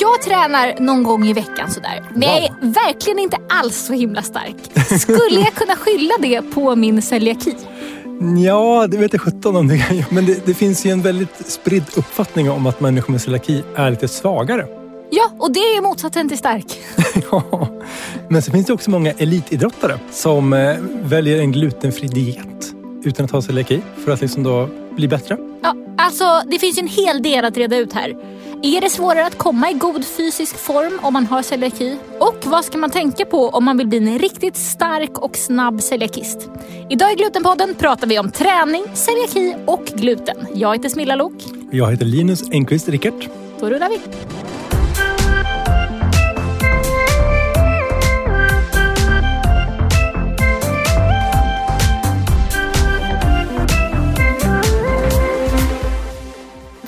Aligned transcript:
Jag 0.00 0.22
tränar 0.22 0.80
någon 0.80 1.02
gång 1.02 1.26
i 1.26 1.32
veckan 1.32 1.70
sådär. 1.70 2.02
Men 2.14 2.28
jag 2.28 2.38
är 2.44 2.52
verkligen 2.60 3.18
inte 3.18 3.36
alls 3.48 3.76
så 3.86 3.92
himla 3.92 4.22
stark. 4.22 4.56
Skulle 5.00 5.40
jag 5.40 5.54
kunna 5.54 5.76
skylla 5.76 6.14
det 6.20 6.42
på 6.42 6.76
min 6.76 7.02
celiaki? 7.02 7.54
Ja, 8.44 8.86
det 8.86 8.96
vet 8.96 9.12
jag 9.12 9.22
sjutton 9.22 9.56
om 9.56 9.68
det 9.68 9.78
kan 9.78 9.96
jag. 9.96 10.12
Men 10.12 10.26
det, 10.26 10.46
det 10.46 10.54
finns 10.54 10.86
ju 10.86 10.90
en 10.90 11.02
väldigt 11.02 11.50
spridd 11.50 11.84
uppfattning 11.96 12.50
om 12.50 12.66
att 12.66 12.80
människor 12.80 13.12
med 13.12 13.20
celiaki 13.20 13.62
är 13.74 13.90
lite 13.90 14.08
svagare. 14.08 14.66
Ja, 15.10 15.30
och 15.38 15.52
det 15.52 15.60
är 15.60 15.82
motsatsen 15.82 16.28
till 16.28 16.38
stark. 16.38 16.78
Ja, 17.30 17.68
Men 18.28 18.42
så 18.42 18.52
finns 18.52 18.66
det 18.66 18.72
också 18.72 18.90
många 18.90 19.12
elitidrottare 19.12 19.98
som 20.12 20.52
eh, 20.52 20.76
väljer 21.02 21.38
en 21.40 21.52
glutenfri 21.52 22.08
diet 22.08 22.72
utan 23.04 23.24
att 23.24 23.30
ha 23.30 23.42
celiaki 23.42 23.80
för 24.04 24.12
att 24.12 24.20
liksom 24.20 24.42
då 24.42 24.68
bli 24.96 25.08
bättre. 25.08 25.36
Ja, 25.62 25.74
alltså, 25.98 26.42
det 26.50 26.58
finns 26.58 26.78
ju 26.78 26.80
en 26.80 26.88
hel 26.88 27.22
del 27.22 27.44
att 27.44 27.56
reda 27.56 27.76
ut 27.76 27.92
här. 27.92 28.14
Är 28.62 28.80
det 28.80 28.90
svårare 28.90 29.26
att 29.26 29.38
komma 29.38 29.70
i 29.70 29.74
god 29.74 30.04
fysisk 30.04 30.56
form 30.56 31.00
om 31.02 31.12
man 31.12 31.26
har 31.26 31.42
celiaki? 31.42 31.98
Och 32.18 32.36
vad 32.44 32.64
ska 32.64 32.78
man 32.78 32.90
tänka 32.90 33.24
på 33.24 33.48
om 33.48 33.64
man 33.64 33.78
vill 33.78 33.86
bli 33.86 33.98
en 33.98 34.18
riktigt 34.18 34.56
stark 34.56 35.18
och 35.18 35.36
snabb 35.36 35.82
celiakist? 35.82 36.50
Idag 36.88 37.12
i 37.12 37.14
Glutenpodden 37.14 37.74
pratar 37.74 38.06
vi 38.06 38.18
om 38.18 38.30
träning, 38.30 38.84
celiaki 38.94 39.54
och 39.66 39.84
gluten. 39.84 40.36
Jag 40.54 40.74
heter 40.74 40.88
Smilla 40.88 41.16
Lok. 41.16 41.32
Jag 41.70 41.90
heter 41.90 42.04
Linus 42.04 42.50
Engqvist 42.50 42.88
Rickert. 42.88 43.28
Då 43.60 43.70
rullar 43.70 43.88
vi. 43.88 43.98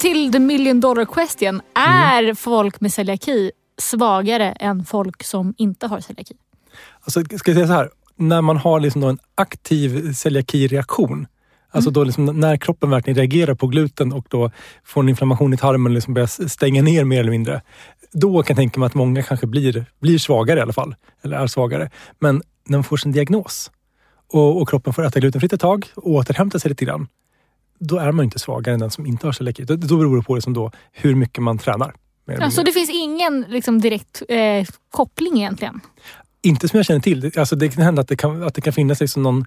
Till 0.02 0.32
the 0.32 0.38
million 0.38 0.80
dollar 0.80 1.04
question. 1.04 1.60
Är 1.74 2.34
folk 2.34 2.80
med 2.80 2.92
celiaki 2.92 3.50
svagare 3.78 4.52
än 4.52 4.84
folk 4.84 5.24
som 5.24 5.54
inte 5.58 5.86
har 5.86 6.00
celiaki? 6.00 6.34
Alltså, 7.00 7.20
ska 7.20 7.50
jag 7.50 7.56
säga 7.56 7.66
så 7.66 7.72
här, 7.72 7.90
när 8.16 8.42
man 8.42 8.56
har 8.56 8.80
liksom 8.80 9.02
en 9.02 9.18
aktiv 9.34 10.12
celiaki-reaktion, 10.12 11.26
alltså 11.70 11.90
då 11.90 12.04
liksom 12.04 12.24
när 12.26 12.56
kroppen 12.56 12.90
verkligen 12.90 13.16
reagerar 13.16 13.54
på 13.54 13.66
gluten 13.66 14.12
och 14.12 14.26
då 14.28 14.50
får 14.84 15.02
en 15.02 15.08
inflammation 15.08 15.54
i 15.54 15.56
tarmen 15.56 15.92
och 15.92 15.94
liksom 15.94 16.14
börjar 16.14 16.48
stänga 16.48 16.82
ner 16.82 17.04
mer 17.04 17.20
eller 17.20 17.30
mindre. 17.30 17.62
Då 18.12 18.42
kan 18.42 18.54
jag 18.54 18.56
tänka 18.56 18.80
mig 18.80 18.86
att 18.86 18.94
många 18.94 19.22
kanske 19.22 19.46
blir, 19.46 19.86
blir 20.00 20.18
svagare 20.18 20.58
i 20.58 20.62
alla 20.62 20.72
fall, 20.72 20.94
eller 21.22 21.36
är 21.36 21.46
svagare. 21.46 21.90
Men 22.18 22.42
när 22.68 22.78
man 22.78 22.84
får 22.84 22.96
sin 22.96 23.12
diagnos 23.12 23.70
och, 24.32 24.62
och 24.62 24.68
kroppen 24.68 24.92
får 24.92 25.04
äta 25.04 25.20
glutenfritt 25.20 25.52
ett 25.52 25.60
tag 25.60 25.86
och 25.94 26.10
återhämta 26.10 26.58
sig 26.58 26.68
lite 26.68 26.84
grann, 26.84 27.08
då 27.88 27.98
är 27.98 28.12
man 28.12 28.24
inte 28.24 28.38
svagare 28.38 28.74
än 28.74 28.80
den 28.80 28.90
som 28.90 29.06
inte 29.06 29.26
har 29.26 29.32
celiaki. 29.32 29.64
Då, 29.64 29.76
då 29.76 29.96
beror 29.96 30.16
det 30.16 30.22
på 30.22 30.34
liksom 30.34 30.52
då 30.54 30.70
hur 30.92 31.14
mycket 31.14 31.42
man 31.42 31.58
tränar. 31.58 31.94
eller 32.28 32.40
Alltså 32.44 32.62
det 32.62 32.72
finns 32.72 32.90
ingen 32.90 33.44
liksom, 33.48 33.80
direkt 33.80 34.22
eh, 34.28 34.66
koppling 34.90 35.38
egentligen? 35.38 35.80
Inte 36.42 36.68
som 36.68 36.76
jag 36.76 36.86
känner 36.86 37.00
till. 37.00 37.32
Alltså 37.36 37.56
det 37.56 37.68
kan 37.68 37.82
hända 37.84 38.02
att 38.02 38.08
det 38.08 38.16
kan, 38.16 38.42
att 38.42 38.54
det 38.54 38.60
kan 38.60 38.72
finnas 38.72 39.00
liksom 39.00 39.22
någon 39.22 39.44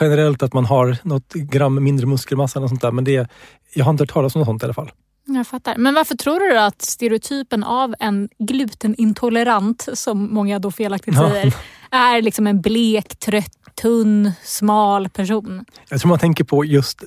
generellt 0.00 0.42
att 0.42 0.52
man 0.52 0.64
har 0.64 0.96
något 1.02 1.32
gram 1.32 1.84
mindre 1.84 2.06
muskelmassa 2.06 2.58
eller 2.58 2.68
sånt 2.68 2.80
där. 2.80 2.92
Men 2.92 3.04
det, 3.04 3.30
jag 3.74 3.84
har 3.84 3.90
inte 3.92 4.02
hört 4.02 4.10
talas 4.12 4.34
om 4.34 4.38
något 4.38 4.46
sånt 4.46 4.62
i 4.62 4.66
alla 4.66 4.74
fall. 4.74 4.90
Jag 5.26 5.46
fattar. 5.46 5.76
Men 5.76 5.94
varför 5.94 6.14
tror 6.14 6.40
du 6.40 6.58
att 6.58 6.82
stereotypen 6.82 7.64
av 7.64 7.94
en 7.98 8.28
glutenintolerant, 8.38 9.88
som 9.94 10.34
många 10.34 10.58
då 10.58 10.70
felaktigt 10.70 11.14
Ja. 11.14 11.30
säger, 11.30 11.54
är 11.90 12.22
liksom 12.22 12.46
en 12.46 12.60
blek, 12.60 13.18
trött, 13.18 13.52
tunn, 13.82 14.32
smal 14.42 15.08
person? 15.08 15.64
Jag 15.88 16.00
tror 16.00 16.08
man 16.08 16.18
tänker 16.18 16.44
på 16.44 16.64
just 16.64 17.04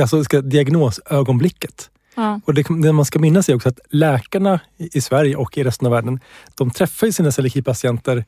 alltså 0.00 0.24
ska, 0.24 0.40
diagnosögonblicket. 0.40 1.90
Ja. 2.14 2.40
Och 2.44 2.54
det, 2.54 2.66
det 2.82 2.92
man 2.92 3.04
ska 3.04 3.18
minnas 3.18 3.48
är 3.48 3.54
också 3.54 3.68
att 3.68 3.78
läkarna 3.90 4.60
i 4.76 5.00
Sverige 5.00 5.36
och 5.36 5.58
i 5.58 5.64
resten 5.64 5.86
av 5.86 5.92
världen, 5.92 6.20
de 6.54 6.70
träffar 6.70 7.10
sina 7.10 7.32
celiakipatienter 7.32 8.24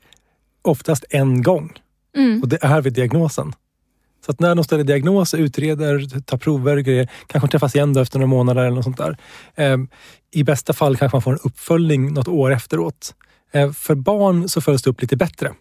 oftast 0.62 1.05
en 1.11 1.42
gång. 1.42 1.73
Mm. 2.17 2.42
Och 2.42 2.48
det 2.48 2.58
är 2.64 2.81
vid 2.81 2.92
diagnosen. 2.92 3.52
Så 4.27 4.33
att 4.33 4.40
när 4.40 4.55
de 4.55 4.64
ställer 4.64 4.85
diagnos, 4.85 5.35
utreder, 5.35 6.20
tar 6.20 6.39
prover 6.39 6.77
och 6.77 6.83
grejer, 6.83 7.11
kanske 7.27 7.48
träffas 7.48 7.74
igen 7.74 7.96
efter 7.96 8.19
några 8.19 8.27
månader 8.27 8.63
eller 8.63 8.77
något 8.77 8.85
sånt 8.85 8.96
där. 8.96 9.17
Eh, 9.55 9.77
I 10.30 10.45
bästa 10.45 10.73
fall 10.73 10.96
kanske 10.96 11.17
man 11.17 11.23
får 11.23 11.33
en 11.33 11.39
uppföljning 11.42 12.14
något 12.14 12.29
år 12.29 12.52
efteråt. 12.52 13.14
Eh, 13.52 13.73
för 13.73 13.95
barn 13.95 14.48
så 14.48 14.61
följs 14.61 14.83
det 14.83 14.90
upp 14.90 15.02
lite 15.02 15.17
bättre. 15.17 15.52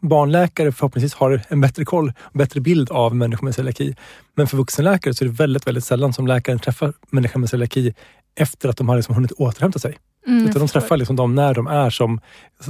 Barnläkare 0.00 0.72
förhoppningsvis 0.72 1.14
har 1.14 1.42
en 1.48 1.60
bättre 1.60 1.84
koll, 1.84 2.12
bättre 2.32 2.60
bild 2.60 2.90
av 2.90 3.16
människor 3.16 3.44
med 3.44 3.54
celiaki. 3.54 3.94
Men 4.34 4.46
för 4.46 4.56
vuxenläkare 4.56 5.14
så 5.14 5.24
är 5.24 5.28
det 5.28 5.34
väldigt, 5.34 5.66
väldigt 5.66 5.84
sällan 5.84 6.12
som 6.12 6.26
läkaren 6.26 6.58
träffar 6.58 6.92
människor 7.10 7.40
med 7.40 7.50
celiaki 7.50 7.94
efter 8.34 8.68
att 8.68 8.76
de 8.76 8.88
har 8.88 8.96
liksom 8.96 9.14
hunnit 9.14 9.32
återhämta 9.32 9.78
sig. 9.78 9.98
Mm, 10.26 10.48
Utan 10.48 10.60
de 10.60 10.68
träffar 10.68 10.96
liksom 10.96 11.16
dem 11.16 11.34
när 11.34 11.54
de 11.54 11.66
är 11.66 11.90
som, 11.90 12.20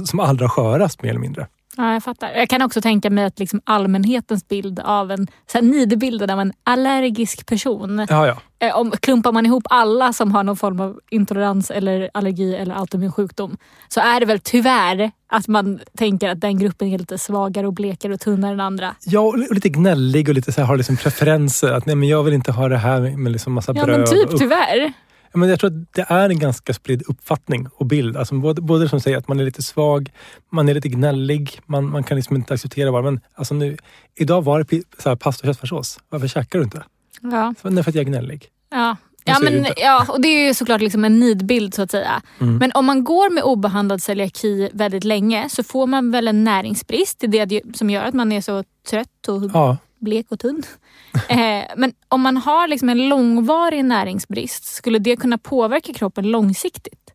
som 0.05 0.19
allra 0.19 0.49
skörast 0.49 1.01
mer 1.01 1.09
eller 1.09 1.19
mindre. 1.19 1.47
Ja, 1.81 1.93
jag 1.93 2.03
fattar. 2.03 2.31
Jag 2.35 2.49
kan 2.49 2.61
också 2.61 2.81
tänka 2.81 3.09
mig 3.09 3.23
att 3.25 3.39
liksom 3.39 3.61
allmänhetens 3.63 4.47
bild 4.47 4.79
av 4.79 5.11
en 5.11 5.27
nidbilden 5.61 6.29
av 6.29 6.39
en 6.39 6.53
allergisk 6.63 7.45
person. 7.45 8.05
Ja, 8.09 8.27
ja. 8.27 8.37
Eh, 8.67 8.75
Om, 8.77 8.91
klumpar 8.91 9.31
man 9.31 9.45
ihop 9.45 9.63
alla 9.69 10.13
som 10.13 10.31
har 10.31 10.43
någon 10.43 10.57
form 10.57 10.79
av 10.79 10.99
intolerans 11.09 11.71
eller 11.71 12.09
allergi 12.13 12.55
eller 12.55 12.75
autoimmun 12.75 13.11
sjukdom 13.11 13.57
så 13.87 13.99
är 13.99 14.19
det 14.19 14.25
väl 14.25 14.39
tyvärr 14.39 15.11
att 15.27 15.47
man 15.47 15.79
tänker 15.97 16.29
att 16.29 16.41
den 16.41 16.59
gruppen 16.59 16.87
är 16.87 16.97
lite 16.97 17.17
svagare 17.17 17.67
och 17.67 17.73
blekare 17.73 18.13
och 18.13 18.19
tunnare 18.19 18.53
än 18.53 18.59
andra. 18.59 18.95
Ja, 19.05 19.19
och 19.21 19.53
lite 19.53 19.69
gnällig 19.69 20.29
och 20.29 20.35
lite 20.35 20.51
så 20.51 20.61
här, 20.61 20.67
har 20.67 20.77
liksom 20.77 20.97
preferenser. 20.97 21.71
Att 21.71 21.85
nej, 21.85 21.95
men 21.95 22.09
jag 22.09 22.23
vill 22.23 22.33
inte 22.33 22.51
ha 22.51 22.67
det 22.69 22.77
här 22.77 23.17
med, 23.17 23.31
liksom 23.31 23.53
massa 23.53 23.71
Ja 23.75 23.85
bröd. 23.85 23.99
men 23.99 24.07
typ 24.09 24.33
och- 24.33 24.39
tyvärr. 24.39 24.93
Men 25.33 25.49
jag 25.49 25.59
tror 25.59 25.67
att 25.67 25.93
det 25.93 26.05
är 26.07 26.29
en 26.29 26.39
ganska 26.39 26.73
spridd 26.73 27.03
uppfattning 27.07 27.67
och 27.75 27.85
bild. 27.85 28.17
Alltså 28.17 28.35
både, 28.35 28.61
både 28.61 28.89
som 28.89 28.99
säger 29.01 29.17
att 29.17 29.27
man 29.27 29.39
är 29.39 29.43
lite 29.43 29.63
svag, 29.63 30.11
man 30.51 30.69
är 30.69 30.73
lite 30.73 30.89
gnällig, 30.89 31.59
man, 31.65 31.89
man 31.89 32.03
kan 32.03 32.17
liksom 32.17 32.35
inte 32.35 32.53
acceptera 32.53 32.91
bara. 32.91 33.01
Men 33.03 33.19
alltså 33.35 33.53
nu, 33.53 33.77
idag 34.15 34.43
var 34.43 34.59
det 34.59 34.65
pi- 34.65 34.83
så 34.97 35.09
här, 35.09 35.15
pasta 35.15 35.47
och 35.47 35.53
köttfärssås. 35.53 35.99
Varför 36.09 36.27
käkar 36.27 36.59
du 36.59 36.65
inte? 36.65 36.83
Ja. 37.21 37.53
Så, 37.61 37.69
nej, 37.69 37.83
för 37.83 37.91
att 37.91 37.95
jag 37.95 38.01
är 38.01 38.09
gnällig. 38.09 38.47
Ja. 38.71 38.97
Jag 39.23 39.35
Ja, 39.35 39.39
men, 39.39 39.65
ja, 39.77 40.05
och 40.09 40.21
det 40.21 40.27
är 40.27 40.47
ju 40.47 40.53
såklart 40.53 40.81
liksom 40.81 41.05
en 41.05 41.19
nidbild 41.19 41.73
så 41.73 41.81
att 41.81 41.91
säga. 41.91 42.21
Mm. 42.39 42.57
Men 42.57 42.71
om 42.75 42.85
man 42.85 43.03
går 43.03 43.29
med 43.29 43.43
obehandlad 43.43 44.01
celiaki 44.03 44.69
väldigt 44.73 45.03
länge 45.03 45.49
så 45.49 45.63
får 45.63 45.87
man 45.87 46.11
väl 46.11 46.27
en 46.27 46.43
näringsbrist. 46.43 47.23
Det 47.27 47.39
är 47.39 47.45
det 47.45 47.61
som 47.73 47.89
gör 47.89 48.03
att 48.03 48.13
man 48.13 48.31
är 48.31 48.41
så 48.41 48.63
trött 48.89 49.27
och 49.27 49.41
Ja, 49.53 49.77
blek 49.99 50.25
och 50.29 50.39
tunn. 50.39 50.63
eh, 51.29 51.63
men 51.77 51.93
om 52.07 52.21
man 52.21 52.37
har 52.37 52.67
liksom 52.67 52.89
en 52.89 53.09
långvarig 53.09 53.85
näringsbrist, 53.85 54.65
skulle 54.65 54.99
det 54.99 55.15
kunna 55.15 55.37
påverka 55.37 55.93
kroppen 55.93 56.31
långsiktigt? 56.31 57.09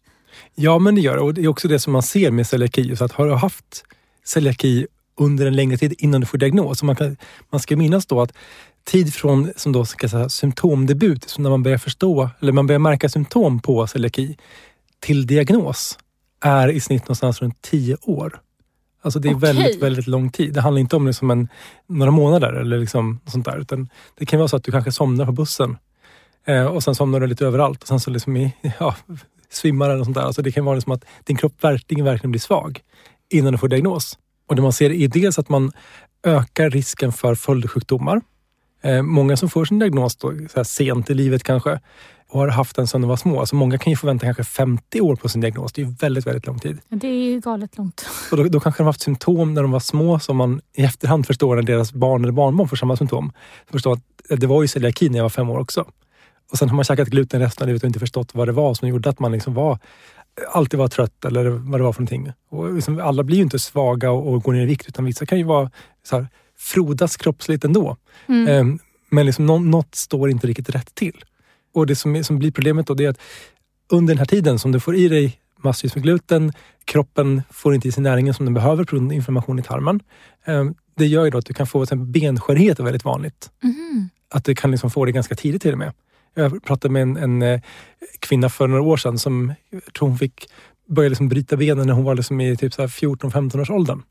ja, 0.55 0.79
men 0.79 0.95
det 0.95 1.01
gör 1.01 1.17
det. 1.17 1.23
Och 1.23 1.35
det 1.35 1.45
är 1.45 1.49
också 1.49 1.69
det 1.69 1.79
som 1.79 1.93
man 1.93 2.03
ser 2.03 2.31
med 2.31 2.47
celiaki. 2.47 2.97
Så 2.97 3.05
att 3.05 3.13
har 3.13 3.27
du 3.27 3.35
haft 3.35 3.85
celiaki 4.25 4.87
under 5.17 5.47
en 5.47 5.57
längre 5.57 5.77
tid 5.77 5.95
innan 5.99 6.21
du 6.21 6.27
får 6.27 6.39
diagnos. 6.39 6.79
Så 6.79 6.87
man, 6.87 6.97
kan, 6.97 7.17
man 7.51 7.61
ska 7.61 7.77
minnas 7.77 8.07
då 8.07 8.21
att 8.21 8.33
tid 8.85 9.15
från 9.15 9.53
som 9.57 9.73
då 9.73 9.85
ska 9.85 10.09
säga, 10.09 10.29
symptomdebut, 10.29 11.29
så 11.29 11.43
när 11.43 11.51
man 11.51 11.63
börjar 11.63 11.79
förstå 11.79 12.31
eller 12.41 12.53
man 12.53 12.67
börjar 12.67 12.79
märka 12.79 13.09
symptom 13.09 13.61
på 13.61 13.87
celiaki 13.87 14.37
till 15.01 15.27
diagnos 15.27 15.99
är 16.41 16.69
i 16.69 16.81
snitt 16.81 17.03
någonstans 17.03 17.43
runt 17.43 17.63
10 17.63 17.97
år. 18.03 18.41
Alltså 19.05 19.19
det 19.21 19.29
är 19.29 19.37
Okej. 19.37 19.55
väldigt, 19.55 19.83
väldigt 19.83 20.07
lång 20.07 20.31
tid. 20.31 20.55
Det 20.55 20.61
handlar 20.61 20.81
inte 20.81 20.97
om 20.97 21.07
liksom 21.07 21.31
en, 21.31 21.49
några 21.87 22.11
månader 22.11 22.53
eller 22.53 22.79
liksom 22.79 23.21
sånt 23.27 23.45
där. 23.45 23.59
Utan 23.59 23.89
det 24.19 24.27
kan 24.27 24.39
vara 24.39 24.49
så 24.49 24.57
att 24.57 24.65
du 24.65 24.73
kanske 24.73 24.93
somnar 24.93 25.27
på 25.27 25.33
bussen 25.33 25.77
eh, 26.47 26.65
och 26.65 26.83
sen 26.83 26.95
somnar 26.95 27.21
du 27.21 27.27
lite 27.27 27.47
överallt 27.47 27.83
och 27.83 27.89
sen 27.89 28.01
så 28.01 28.11
liksom 28.11 28.37
i, 28.37 28.55
ja, 28.79 28.97
svimmar 29.51 29.91
eller 29.91 30.05
sånt 30.05 30.17
där. 30.17 30.23
Alltså 30.23 30.43
det 30.43 30.53
kan 30.53 30.65
vara 30.65 30.75
liksom 30.75 30.93
att 30.93 31.05
din 31.25 31.37
kropp 31.37 31.65
verkligen, 31.65 32.05
verkligen 32.05 32.31
blir 32.31 32.41
svag 32.41 32.81
innan 33.31 33.53
du 33.53 33.59
får 33.59 33.69
diagnos. 33.69 34.19
Och 34.49 34.57
det 34.57 34.63
man 34.63 34.73
ser 34.73 34.93
är 34.93 35.09
dels 35.09 35.39
att 35.39 35.49
man 35.49 35.73
ökar 36.23 36.71
risken 36.71 37.13
för 37.13 37.35
följdsjukdomar. 37.35 38.21
Eh, 38.83 39.03
många 39.03 39.37
som 39.37 39.49
får 39.49 39.65
sin 39.65 39.79
diagnos 39.79 40.17
då, 40.17 40.33
sent 40.65 41.11
i 41.11 41.15
livet 41.15 41.43
kanske 41.43 41.81
och 42.31 42.41
har 42.41 42.49
haft 42.49 42.77
den 42.77 42.87
sedan 42.87 43.01
de 43.01 43.09
var 43.09 43.17
små. 43.17 43.41
Alltså 43.41 43.57
många 43.57 43.79
kan 43.79 43.91
ju 43.91 43.97
få 43.97 44.07
vänta 44.07 44.25
kanske 44.27 44.45
50 44.45 45.01
år 45.01 45.17
på 45.17 45.29
sin 45.29 45.41
diagnos. 45.41 45.73
Det 45.73 45.83
är 45.83 45.87
ju 45.87 45.93
väldigt, 46.01 46.27
väldigt 46.27 46.47
lång 46.47 46.59
tid. 46.59 46.79
Ja, 46.89 46.97
Det 46.97 47.07
är 47.07 47.13
ju 47.33 47.41
galet 47.41 47.79
långt. 47.79 48.07
Och 48.31 48.37
då, 48.37 48.45
då 48.45 48.61
kanske 48.61 48.81
de 48.81 48.85
har 48.85 48.89
haft 48.89 49.01
symptom 49.01 49.55
när 49.55 49.63
de 49.63 49.71
var 49.71 49.81
små 49.81 50.19
som 50.19 50.37
man 50.37 50.61
i 50.77 50.85
efterhand 50.85 51.27
förstår 51.27 51.57
när 51.57 51.63
deras 51.63 51.93
barn 51.93 52.23
eller 52.25 52.33
barnbarn 52.33 52.69
får 52.69 52.77
samma 52.77 52.97
symptom. 52.97 53.33
Förstår 53.71 53.93
att 53.93 54.41
det 54.41 54.47
var 54.47 54.63
ju 54.63 54.69
celiaki 54.69 55.09
när 55.09 55.19
jag 55.19 55.25
var 55.25 55.31
fem 55.31 55.51
år 55.51 55.59
också. 55.59 55.85
Och 56.53 56.59
sen 56.59 56.69
har 56.69 56.77
man 56.77 56.85
käkat 56.85 57.09
gluten 57.09 57.41
resten 57.41 57.65
av 57.65 57.67
livet 57.69 57.83
och 57.83 57.87
inte 57.87 57.99
förstått 57.99 58.35
vad 58.35 58.49
det 58.49 58.53
var 58.53 58.75
som 58.75 58.89
gjorde 58.89 59.09
att 59.11 59.21
man 59.21 59.33
liksom 59.33 59.55
var, 59.55 59.79
alltid 60.53 60.79
var 60.79 60.89
trött 60.89 61.25
eller 61.25 61.45
vad 61.49 61.81
det 61.81 61.85
var 61.85 61.93
för 61.93 62.01
någonting. 62.03 62.33
Och 62.51 62.75
liksom, 62.75 63.01
alla 63.01 63.23
blir 63.23 63.37
ju 63.37 63.43
inte 63.43 63.59
svaga 63.59 64.11
och, 64.11 64.33
och 64.33 64.43
går 64.43 64.53
ner 64.53 64.63
i 64.63 64.67
vikt 64.67 64.89
utan 64.89 65.05
vissa 65.05 65.27
kan 65.27 65.39
ju 65.39 65.45
vara 65.45 65.71
så 66.07 66.17
här, 66.17 66.29
frodas 66.59 67.17
kroppsligt 67.17 67.65
ändå. 67.65 67.97
Mm. 68.29 68.49
Ehm, 68.49 68.79
men 69.11 69.27
liksom 69.27 69.47
nå- 69.47 69.59
något 69.59 69.95
står 69.95 70.31
inte 70.31 70.47
riktigt 70.47 70.71
rätt 70.71 70.95
till. 70.95 71.25
Och 71.75 71.87
det 71.87 71.97
som, 71.97 72.25
som 72.25 72.39
blir 72.39 72.51
problemet 72.51 72.87
då 72.87 72.95
det 72.95 73.05
är 73.05 73.09
att 73.09 73.21
under 73.89 74.15
den 74.15 74.19
här 74.19 74.27
tiden 74.27 74.59
som 74.59 74.73
du 74.73 74.81
får 74.81 74.97
i 74.97 75.09
dig 75.09 75.41
massvis 75.57 75.95
med 75.95 76.05
gluten, 76.05 76.53
kroppen 76.85 77.43
får 77.51 77.75
inte 77.75 77.89
i 77.89 77.93
sig 77.93 78.03
näringen 78.03 78.35
som 78.35 78.47
den 78.47 78.55
behöver 78.55 78.85
på 78.85 78.97
grund 78.97 79.11
av 79.11 79.15
inflammation 79.15 79.59
i 79.59 79.63
tarmen. 79.63 80.01
Ehm, 80.45 80.75
det 80.97 81.07
gör 81.07 81.25
ju 81.25 81.31
då 81.31 81.39
att 81.39 81.47
du 81.47 81.55
kan 81.55 81.67
få 81.67 81.87
till 81.87 81.99
benskörhet 81.99 82.79
är 82.79 82.85
väldigt 82.85 83.05
vanligt. 83.05 83.51
Mhm. 83.63 84.09
Att 84.31 84.45
du 84.45 84.55
kan 84.55 84.71
liksom 84.71 84.91
få 84.91 85.05
det 85.05 85.13
ganska 85.13 85.35
tidigt 85.35 85.63
till 85.63 85.73
och 85.73 85.79
med. 85.79 85.93
Jag 86.35 86.65
pratade 86.65 86.93
med 86.93 87.03
en, 87.03 87.17
en 87.17 87.43
eh, 87.43 87.61
kvinna 88.19 88.49
för 88.49 88.67
några 88.67 88.83
år 88.83 88.97
sedan 88.97 89.19
som 89.19 89.55
tror 89.99 90.09
hon 90.09 90.19
fick 90.19 90.49
började 90.89 91.09
liksom 91.09 91.29
bryta 91.29 91.57
benen 91.57 91.87
när 91.87 91.95
hon 91.95 92.05
var 92.05 92.15
liksom 92.15 92.41
i 92.41 92.57
typ 92.57 92.73
14-15 92.73 93.61
års 93.61 93.71
åldern. 93.71 94.03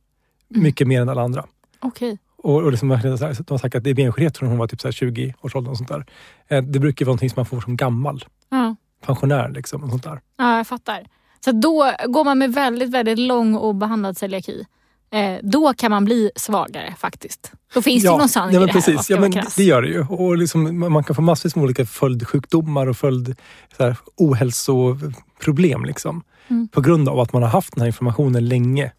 Mm. 0.51 0.63
Mycket 0.63 0.88
mer 0.88 1.01
än 1.01 1.09
alla 1.09 1.21
andra. 1.21 1.45
Okej. 1.80 2.18
Och, 2.44 2.56
och 2.56 2.72
liksom, 2.72 2.90
de 2.90 2.95
har 2.95 3.57
sagt 3.57 3.75
att 3.75 3.84
det 3.84 3.90
är 3.90 3.94
benskörhet 3.94 4.38
från 4.38 4.50
hon 4.50 4.57
var 4.57 4.68
typ 4.68 4.81
så 4.81 4.88
här 4.88 4.92
20 4.94 5.34
års 5.42 5.56
ålder. 5.56 5.72
Och 5.72 5.78
sånt 5.78 5.90
där. 5.90 6.06
Eh, 6.48 6.63
det 6.63 6.80
brukar 6.80 7.06
vara 7.06 7.12
någonting 7.12 7.30
som 7.30 7.40
man 7.40 7.45
får 7.45 7.62
som 7.62 7.75
gammal. 7.78 8.25
Ja. 8.50 8.75
Pensionär 9.06 9.50
liksom. 9.50 9.84
Och 9.84 9.90
sånt 9.90 10.04
där. 10.04 10.22
ja, 10.38 10.57
jag 10.57 10.68
fattar. 10.68 11.06
Så 11.45 11.51
då 11.51 11.92
går 12.07 12.24
man 12.24 12.38
med 12.38 12.54
väldigt, 12.54 12.90
väldigt 12.90 13.19
lång 13.19 13.56
och 13.56 13.75
behandlad 13.75 14.18
celiaki. 14.18 14.66
Eh, 15.12 15.38
då 15.44 15.74
kan 15.74 15.92
man 15.92 16.06
bli 16.06 16.31
svagare 16.36 16.94
faktiskt. 16.98 17.51
Då 17.74 17.81
finns 17.81 18.04
det 18.04 18.10
ju 18.10 18.18
någon 18.18 18.30
sanning 18.30 18.54
ja, 18.54 18.60
men 18.60 18.69
i 18.69 18.72
det 18.72 18.80
här. 18.80 18.94
precis. 18.94 19.10
Ja, 19.10 19.19
men 19.19 19.31
det 19.57 19.63
gör 19.63 19.81
det 19.81 19.88
ju. 19.88 20.06
Och 20.10 20.38
liksom, 20.38 20.80
man 20.80 21.04
kan 21.04 21.16
få 21.16 21.22
massvis 21.22 21.56
med 21.56 21.63
olika 21.63 21.86
följdsjukdomar 21.86 22.88
och 22.88 22.98
följd, 22.98 23.36
så 23.78 23.84
här, 23.84 23.98
ohälsoproblem. 24.18 25.86
Liksom, 25.86 26.24
Mm. 26.48 26.68
På 26.68 26.81
grund 26.81 27.10
av 27.10 27.19
att 27.19 27.34
man 27.34 27.42
har 27.44 27.50
haft 27.50 27.74
den 27.75 27.81
här 27.81 27.88
informationen 27.88 28.48
länge. 28.48 28.92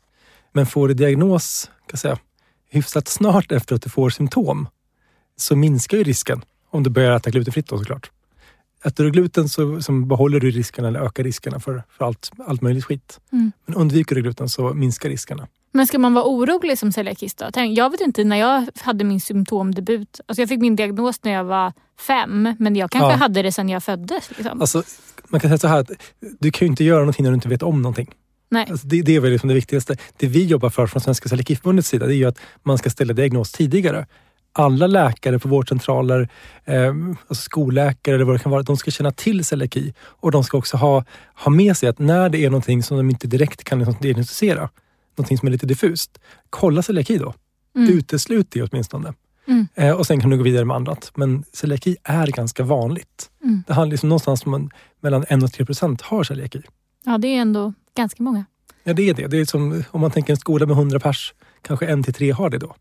Men 0.52 0.66
får 0.66 0.88
du 0.88 0.94
diagnos 0.94 1.70
kan 1.90 1.98
säga, 1.98 2.18
hyfsat 2.74 3.08
snart 3.08 3.52
efter 3.52 3.74
att 3.74 3.82
du 3.82 3.90
får 3.90 4.10
symptom 4.10 4.68
så 5.36 5.56
minskar 5.56 5.98
ju 5.98 6.04
risken 6.04 6.44
om 6.70 6.82
du 6.82 6.90
börjar 6.90 7.16
äta 7.16 7.30
glutenfritt 7.30 7.68
då 7.68 7.78
såklart. 7.78 8.10
Äter 8.84 9.04
du 9.04 9.10
gluten 9.10 9.48
så 9.48 9.82
som 9.82 10.08
behåller 10.08 10.40
du 10.40 10.50
riskerna 10.50 10.88
eller 10.88 11.00
ökar 11.00 11.24
riskerna 11.24 11.60
för, 11.60 11.82
för 11.98 12.04
allt, 12.04 12.30
allt 12.46 12.62
möjligt 12.62 12.84
skit. 12.84 13.20
Mm. 13.32 13.52
Men 13.66 13.76
undviker 13.76 14.14
du 14.14 14.22
gluten 14.22 14.48
så 14.48 14.74
minskar 14.74 15.08
riskerna. 15.08 15.48
Men 15.72 15.86
ska 15.86 15.98
man 15.98 16.14
vara 16.14 16.24
orolig 16.24 16.78
som 16.78 16.92
celiakist 16.92 17.38
då? 17.38 17.64
Jag 17.64 17.90
vet 17.90 18.00
inte 18.00 18.24
när 18.24 18.36
jag 18.36 18.68
hade 18.80 19.04
min 19.04 19.20
symptomdebut. 19.20 20.20
Alltså 20.26 20.42
jag 20.42 20.48
fick 20.48 20.60
min 20.60 20.76
diagnos 20.76 21.20
när 21.22 21.32
jag 21.32 21.44
var 21.44 21.72
fem 22.06 22.54
men 22.58 22.76
jag 22.76 22.90
kanske 22.90 23.10
Ja. 23.10 23.16
hade 23.16 23.42
det 23.42 23.52
sedan 23.52 23.68
jag 23.68 23.82
föddes. 23.82 24.30
Liksom. 24.30 24.60
Alltså, 24.60 24.82
man 25.28 25.40
kan 25.40 25.50
säga 25.50 25.58
så 25.58 25.68
här 25.68 25.78
att 25.80 25.90
du 26.40 26.50
kan 26.50 26.66
ju 26.66 26.70
inte 26.70 26.84
göra 26.84 26.98
någonting 26.98 27.22
när 27.24 27.30
du 27.30 27.34
inte 27.34 27.48
vet 27.48 27.62
om 27.62 27.82
någonting. 27.82 28.10
Nej. 28.54 28.66
Alltså 28.70 28.86
det, 28.86 29.02
det 29.02 29.16
är 29.16 29.20
väl 29.20 29.32
liksom 29.32 29.48
det 29.48 29.54
viktigaste. 29.54 29.96
Det 30.16 30.26
vi 30.26 30.44
jobbar 30.44 30.70
för 30.70 30.86
från 30.86 31.00
Svenska 31.00 31.28
Celiakiförbundets 31.28 31.88
sida 31.88 32.06
det 32.06 32.14
är 32.14 32.16
ju 32.16 32.24
att 32.24 32.38
man 32.62 32.78
ska 32.78 32.90
ställa 32.90 33.14
diagnos 33.14 33.52
tidigare. 33.52 34.06
Alla 34.52 34.86
läkare 34.86 35.38
på 35.38 35.48
vårdcentraler, 35.48 36.28
eh, 36.64 36.94
alltså 37.28 37.42
skolläkare 37.42 38.14
eller 38.14 38.24
vad 38.24 38.34
det 38.34 38.38
kan 38.38 38.52
vara, 38.52 38.62
de 38.62 38.76
ska 38.76 38.90
känna 38.90 39.10
till 39.10 39.44
celiaki 39.44 39.94
och 40.00 40.30
de 40.30 40.44
ska 40.44 40.58
också 40.58 40.76
ha, 40.76 41.04
ha 41.34 41.50
med 41.50 41.76
sig 41.76 41.88
att 41.88 41.98
när 41.98 42.28
det 42.28 42.44
är 42.44 42.50
någonting 42.50 42.82
som 42.82 42.96
de 42.96 43.10
inte 43.10 43.26
direkt 43.26 43.64
kan 43.64 43.78
liksom 43.78 43.96
diagnostisera, 44.00 44.68
någonting 45.16 45.38
som 45.38 45.48
är 45.48 45.52
lite 45.52 45.66
diffust, 45.66 46.18
kolla 46.50 46.82
celiaki 46.82 47.18
då. 47.18 47.34
Mm. 47.76 47.98
Uteslut 47.98 48.50
det 48.50 48.62
åtminstone. 48.62 49.14
Mm. 49.46 49.68
Eh, 49.74 49.92
och 49.92 50.06
sen 50.06 50.20
kan 50.20 50.30
du 50.30 50.36
gå 50.36 50.42
vidare 50.42 50.64
med 50.64 50.76
annat. 50.76 51.12
Men 51.14 51.44
celiaki 51.52 51.96
är 52.02 52.26
ganska 52.26 52.62
vanligt. 52.62 53.30
Mm. 53.44 53.62
Det 53.66 53.74
handlar 53.74 53.90
liksom 53.90 54.08
någonstans 54.08 54.46
om 54.46 54.70
mellan 55.00 55.24
1 55.28 55.42
och 55.42 55.52
3 55.52 55.66
procent 55.66 56.00
har 56.00 56.24
celiaki. 56.24 56.62
Ja, 57.04 57.18
det 57.18 57.28
är 57.28 57.40
ändå 57.40 57.72
ganska 57.94 58.22
många. 58.22 58.44
Ja, 58.82 58.92
det 58.92 59.08
är 59.08 59.14
det. 59.14 59.26
Det 59.26 59.38
är 59.40 59.44
som 59.44 59.84
om 59.90 60.00
man 60.00 60.10
tänker 60.10 60.32
en 60.32 60.36
skola 60.36 60.66
med 60.66 60.76
100 60.76 61.00
pers, 61.00 61.34
kanske 61.62 61.86
en 61.86 62.02
till 62.02 62.14
tre 62.14 62.30
har 62.30 62.50
det 62.50 62.58
då. 62.58 62.76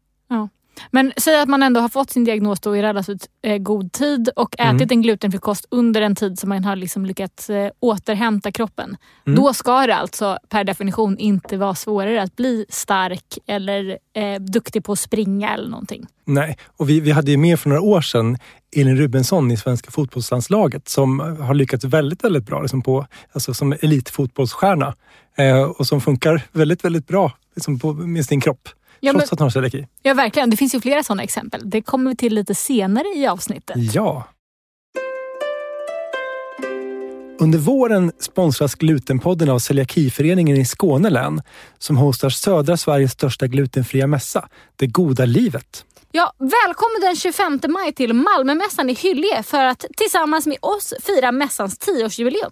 Men 0.92 1.14
säg 1.18 1.40
att 1.42 1.50
man 1.50 1.64
ändå 1.64 1.80
har 1.80 1.90
fått 1.90 2.10
sin 2.10 2.24
diagnos 2.24 2.60
då 2.60 2.78
i 2.78 2.82
relativt 2.82 3.28
eh, 3.44 3.58
god 3.58 3.92
tid 3.92 4.30
och 4.36 4.56
Mm. 4.60 4.76
ätit 4.76 4.92
en 4.92 5.02
glutenfri 5.02 5.40
kost 5.40 5.66
under 5.72 6.02
en 6.02 6.16
tid 6.16 6.40
som 6.40 6.50
man 6.50 6.64
har 6.64 6.76
liksom 6.76 7.06
lyckats 7.06 7.50
eh, 7.50 7.72
återhämta 7.80 8.52
kroppen. 8.52 8.98
Mm. 9.28 9.40
Då 9.40 9.54
ska 9.54 9.88
det 9.88 9.96
alltså 9.96 10.38
per 10.50 10.64
definition 10.64 11.18
inte 11.18 11.58
vara 11.58 11.76
svårare 11.76 12.22
att 12.22 12.36
bli 12.36 12.66
stark 12.70 13.38
eller 13.48 13.98
eh, 14.16 14.42
duktig 14.42 14.84
på 14.84 14.92
att 14.92 15.00
springa 15.00 15.54
eller 15.54 15.70
någonting. 15.70 16.06
Nej, 16.26 16.58
och 16.78 16.90
vi, 16.90 17.00
vi 17.00 17.12
hade 17.12 17.32
ju 17.32 17.38
med 17.38 17.60
för 17.60 17.70
några 17.70 17.82
år 17.82 18.02
sedan 18.02 18.38
Elin 18.76 18.98
Rubensson 18.98 19.52
i 19.52 19.58
svenska 19.58 19.92
fotbollslandslaget 19.92 20.90
som 20.90 21.20
har 21.20 21.54
lyckats 21.54 21.86
väldigt, 21.86 22.24
väldigt 22.24 22.46
bra 22.46 22.62
liksom 22.62 22.82
på, 22.82 23.08
alltså 23.32 23.54
som 23.54 23.74
elitfotbollsstjärna 23.82 24.96
eh, 25.38 25.62
och 25.64 25.88
som 25.88 26.02
funkar 26.02 26.42
väldigt, 26.52 26.86
väldigt 26.86 27.08
bra 27.08 27.32
liksom 27.56 27.80
på, 27.80 27.94
med 27.94 28.26
sin 28.26 28.42
kropp. 28.42 28.70
Ja, 29.06 29.14
men, 29.14 29.20
trots 29.20 29.34
att 29.34 29.40
hon 29.40 29.46
har 29.46 29.50
celiaki. 29.50 29.88
ja, 30.02 30.14
verkligen. 30.14 30.50
Det 30.50 30.58
finns 30.58 30.76
ju 30.76 30.82
flera 30.82 31.04
sådana 31.04 31.24
exempel. 31.24 31.62
Det 31.70 31.82
kommer 31.82 32.10
vi 32.10 32.16
till 32.18 32.34
lite 32.34 32.56
senare 32.56 33.08
i 33.16 33.28
avsnittet. 33.28 33.76
Ja. 33.94 34.24
Under 37.40 37.60
våren 37.60 38.12
sponsras 38.20 38.76
Glutenpodden 38.76 39.50
av 39.50 39.60
Celiakiföreningen 39.60 40.58
i 40.58 40.66
Skåne 40.66 41.10
län 41.10 41.42
som 41.78 41.98
hostar 41.98 42.30
södra 42.30 42.78
Sveriges 42.78 43.12
största 43.12 43.48
glutenfria 43.48 44.08
mässa, 44.08 44.48
Det 44.76 44.88
goda 44.88 45.26
livet. 45.26 45.86
Ja, 46.12 46.34
välkommen 46.38 47.02
den 47.02 47.16
25 47.16 47.60
maj 47.70 47.94
till 47.94 48.14
Malmömässan 48.14 48.90
i 48.90 48.94
Hyllie 48.94 49.44
för 49.44 49.64
att 49.64 49.86
tillsammans 49.98 50.48
med 50.48 50.58
oss 50.62 50.94
fira 51.02 51.32
mässans 51.32 51.80
10-årsjubileum. 51.80 52.52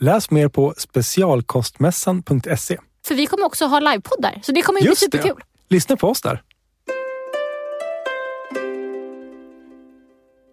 Läs 0.00 0.30
mer 0.30 0.48
på 0.48 0.74
specialkostmässan.se. 0.78 2.78
För 3.06 3.14
vi 3.14 3.26
kommer 3.26 3.46
också 3.46 3.66
ha 3.66 3.80
livepoddar, 3.80 4.40
så 4.42 4.52
det 4.52 4.62
kommer 4.62 4.80
ju 4.80 4.84
bli 4.84 4.90
Just 4.90 5.10
det. 5.10 5.34
Lyssna 5.68 5.96
på 5.96 6.08
oss 6.08 6.22
där. 6.22 6.42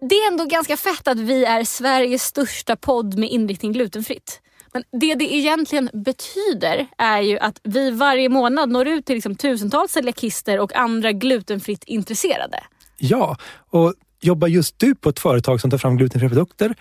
Det 0.08 0.14
är 0.14 0.28
ändå 0.28 0.44
ganska 0.44 0.76
fett 0.76 1.08
att 1.08 1.18
vi 1.18 1.44
är 1.44 1.64
Sveriges 1.64 2.22
största 2.22 2.76
podd 2.76 3.18
med 3.18 3.30
inriktning 3.30 3.72
glutenfritt. 3.72 4.40
Men 4.72 5.00
det 5.00 5.14
det 5.14 5.34
egentligen 5.34 5.90
betyder 5.92 6.86
är 6.98 7.20
ju 7.20 7.38
att 7.38 7.60
vi 7.62 7.90
varje 7.90 8.28
månad 8.28 8.70
når 8.70 8.88
ut 8.88 9.06
till 9.06 9.14
liksom 9.14 9.36
tusentals 9.36 9.92
celiakister 9.92 10.60
och 10.60 10.76
andra 10.76 11.12
glutenfritt 11.12 11.84
intresserade. 11.84 12.58
Ja, 12.98 13.36
och 13.70 13.94
jobbar 14.20 14.48
just 14.48 14.78
du 14.78 14.94
på 14.94 15.08
ett 15.08 15.18
företag 15.18 15.60
som 15.60 15.70
tar 15.70 15.78
fram 15.78 15.96
glutenfria 15.96 16.28
produkter 16.28 16.74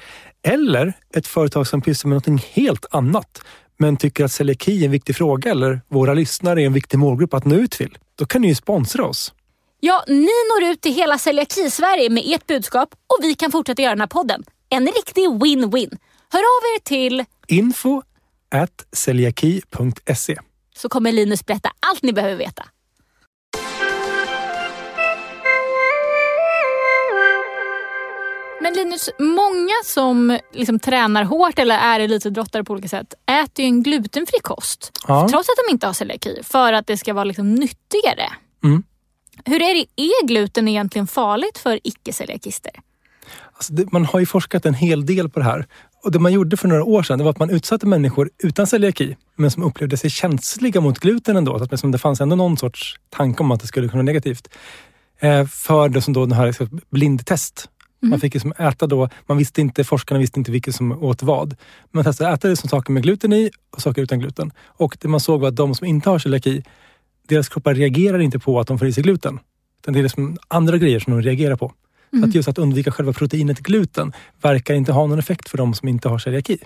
eller 0.48 0.94
ett 1.16 1.28
företag 1.28 1.68
som 1.68 1.82
pysslar 1.82 2.10
med 2.10 2.16
något 2.16 2.44
helt 2.44 2.86
annat 2.92 3.42
men 3.78 3.98
tycker 3.98 4.26
att 4.26 4.32
celiaki 4.32 4.82
är 4.82 4.86
en 4.86 4.92
viktig 4.92 5.16
fråga 5.16 5.52
eller 5.52 5.82
våra 5.88 6.14
lyssnare 6.14 6.62
är 6.62 6.66
en 6.66 6.74
viktig 6.74 7.00
målgrupp 7.00 7.34
att 7.34 7.46
nå 7.46 7.56
ut 7.56 7.72
till. 7.72 7.98
Då 8.16 8.26
kan 8.26 8.42
ni 8.42 8.48
ju 8.48 8.56
sponsra 8.56 9.06
oss. 9.06 9.34
Ja, 9.80 10.04
ni 10.08 10.28
når 10.54 10.72
ut 10.72 10.82
till 10.82 10.94
hela 10.94 11.18
celiaki-Sverige 11.18 12.10
med 12.10 12.24
ert 12.26 12.48
budskap 12.48 12.90
och 12.94 13.20
vi 13.22 13.36
kan 13.36 13.52
fortsätta 13.52 13.82
göra 13.82 13.92
den 13.94 14.00
här 14.00 14.08
podden. 14.08 14.44
En 14.70 14.86
riktig 14.86 15.22
win-win. 15.28 15.98
Hör 16.32 16.40
av 16.40 16.64
er 16.76 16.80
till 16.84 17.24
Info 17.48 18.02
at 18.52 18.86
celiaki.se. 18.92 20.38
så 20.76 20.90
kommer 20.90 21.12
Linus 21.12 21.46
berätta 21.46 21.70
allt 21.80 22.04
ni 22.04 22.14
behöver 22.14 22.36
veta. 22.36 22.66
Men 28.66 28.74
Linus, 28.74 29.10
många 29.20 29.74
som 29.84 30.40
liksom 30.54 30.80
tränar 30.80 31.24
hårt 31.24 31.60
eller 31.60 31.78
är 31.78 32.00
elitidrottare 32.00 32.64
på 32.64 32.74
olika 32.74 32.88
sätt 32.88 33.14
äter 33.44 33.66
ju 33.66 33.70
en 33.70 33.84
glutenfri 33.84 34.40
kost. 34.42 34.92
Ja. 35.08 35.30
Trots 35.30 35.50
att 35.50 35.56
de 35.68 35.72
inte 35.72 35.88
har 35.88 35.94
celiaki. 35.94 36.40
För 36.44 36.74
att 36.74 36.88
det 36.88 36.98
ska 36.98 37.14
vara 37.14 37.24
liksom 37.24 37.56
nyttigare. 37.56 38.30
Mm. 38.64 38.84
Hur 39.46 39.62
är 39.62 39.76
det? 39.76 40.02
Är 40.02 40.28
gluten 40.28 40.68
egentligen 40.68 41.08
farligt 41.08 41.58
för 41.58 41.80
icke-celiakister? 41.84 42.72
Alltså 43.54 43.74
man 43.92 44.06
har 44.06 44.20
ju 44.20 44.26
forskat 44.26 44.66
en 44.66 44.74
hel 44.74 45.06
del 45.06 45.30
på 45.30 45.40
det 45.40 45.46
här. 45.46 45.68
Och 46.04 46.12
Det 46.12 46.20
man 46.20 46.34
gjorde 46.34 46.58
för 46.58 46.68
några 46.68 46.84
år 46.84 47.04
sedan 47.04 47.24
var 47.24 47.30
att 47.30 47.40
man 47.40 47.50
utsatte 47.50 47.88
människor 47.88 48.30
utan 48.44 48.68
celiaki 48.68 49.18
men 49.36 49.52
som 49.52 49.64
upplevde 49.64 49.98
sig 49.98 50.10
känsliga 50.10 50.82
mot 50.82 51.00
gluten 51.00 51.38
ändå. 51.38 51.58
Så 51.58 51.64
att 51.64 51.72
liksom 51.72 51.92
det 51.92 51.98
fanns 51.98 52.22
ändå 52.22 52.36
någon 52.36 52.58
sorts 52.58 52.96
tanke 53.10 53.44
om 53.44 53.52
att 53.52 53.62
det 53.62 53.68
skulle 53.68 53.88
kunna 53.88 53.98
vara 53.98 54.06
negativt. 54.06 54.48
Eh, 55.20 55.46
för 55.46 55.90
det 55.90 56.02
som 56.02 56.14
då 56.14 56.26
den 56.26 56.38
här 56.38 56.46
liksom 56.46 56.82
blindtest. 58.06 58.10
Man 58.10 58.20
fick 58.20 58.34
liksom 58.34 58.68
äta 58.68 58.88
då, 58.88 59.10
man 59.26 59.38
visste 59.38 59.62
inte, 59.62 59.84
forskarna 59.84 60.20
visste 60.20 60.40
inte 60.40 60.52
vilket 60.52 60.76
som 60.76 61.04
åt 61.04 61.24
vad. 61.24 61.56
Man 61.92 62.04
testade 62.04 62.30
att 62.30 62.40
äta 62.40 62.48
det 62.48 62.56
som 62.56 62.70
saker 62.70 62.94
med 62.94 63.04
gluten 63.04 63.34
i 63.34 63.52
och 63.72 63.82
saker 63.82 64.02
utan 64.02 64.20
gluten. 64.20 64.52
Och 64.66 64.98
det 65.02 65.08
man 65.08 65.20
såg 65.20 65.42
var 65.42 65.48
att 65.48 65.56
de 65.56 65.76
som 65.76 65.88
inte 65.88 66.10
har 66.10 66.20
celiaki, 66.20 66.64
deras 67.28 67.50
kroppar 67.50 67.74
reagerar 67.74 68.20
inte 68.20 68.40
på 68.40 68.60
att 68.60 68.68
de 68.68 68.80
får 68.80 68.88
i 68.88 68.94
sig 68.94 69.04
gluten. 69.04 69.40
Utan 69.82 69.94
det 69.94 70.00
är 70.00 70.04
liksom 70.04 70.38
andra 70.48 70.78
grejer 70.78 71.00
som 71.00 71.14
de 71.14 71.22
reagerar 71.22 71.56
på. 71.56 71.74
Så 72.20 72.26
att 72.26 72.36
just 72.36 72.48
att 72.48 72.58
undvika 72.58 72.92
själva 72.92 73.14
proteinet 73.14 73.60
gluten 73.60 74.14
verkar 74.42 74.74
inte 74.74 74.92
ha 74.92 75.08
någon 75.08 75.20
effekt 75.20 75.50
för 75.50 75.58
de 75.58 75.74
som 75.74 75.88
inte 75.88 76.10
har 76.10 76.20
celiaki. 76.20 76.58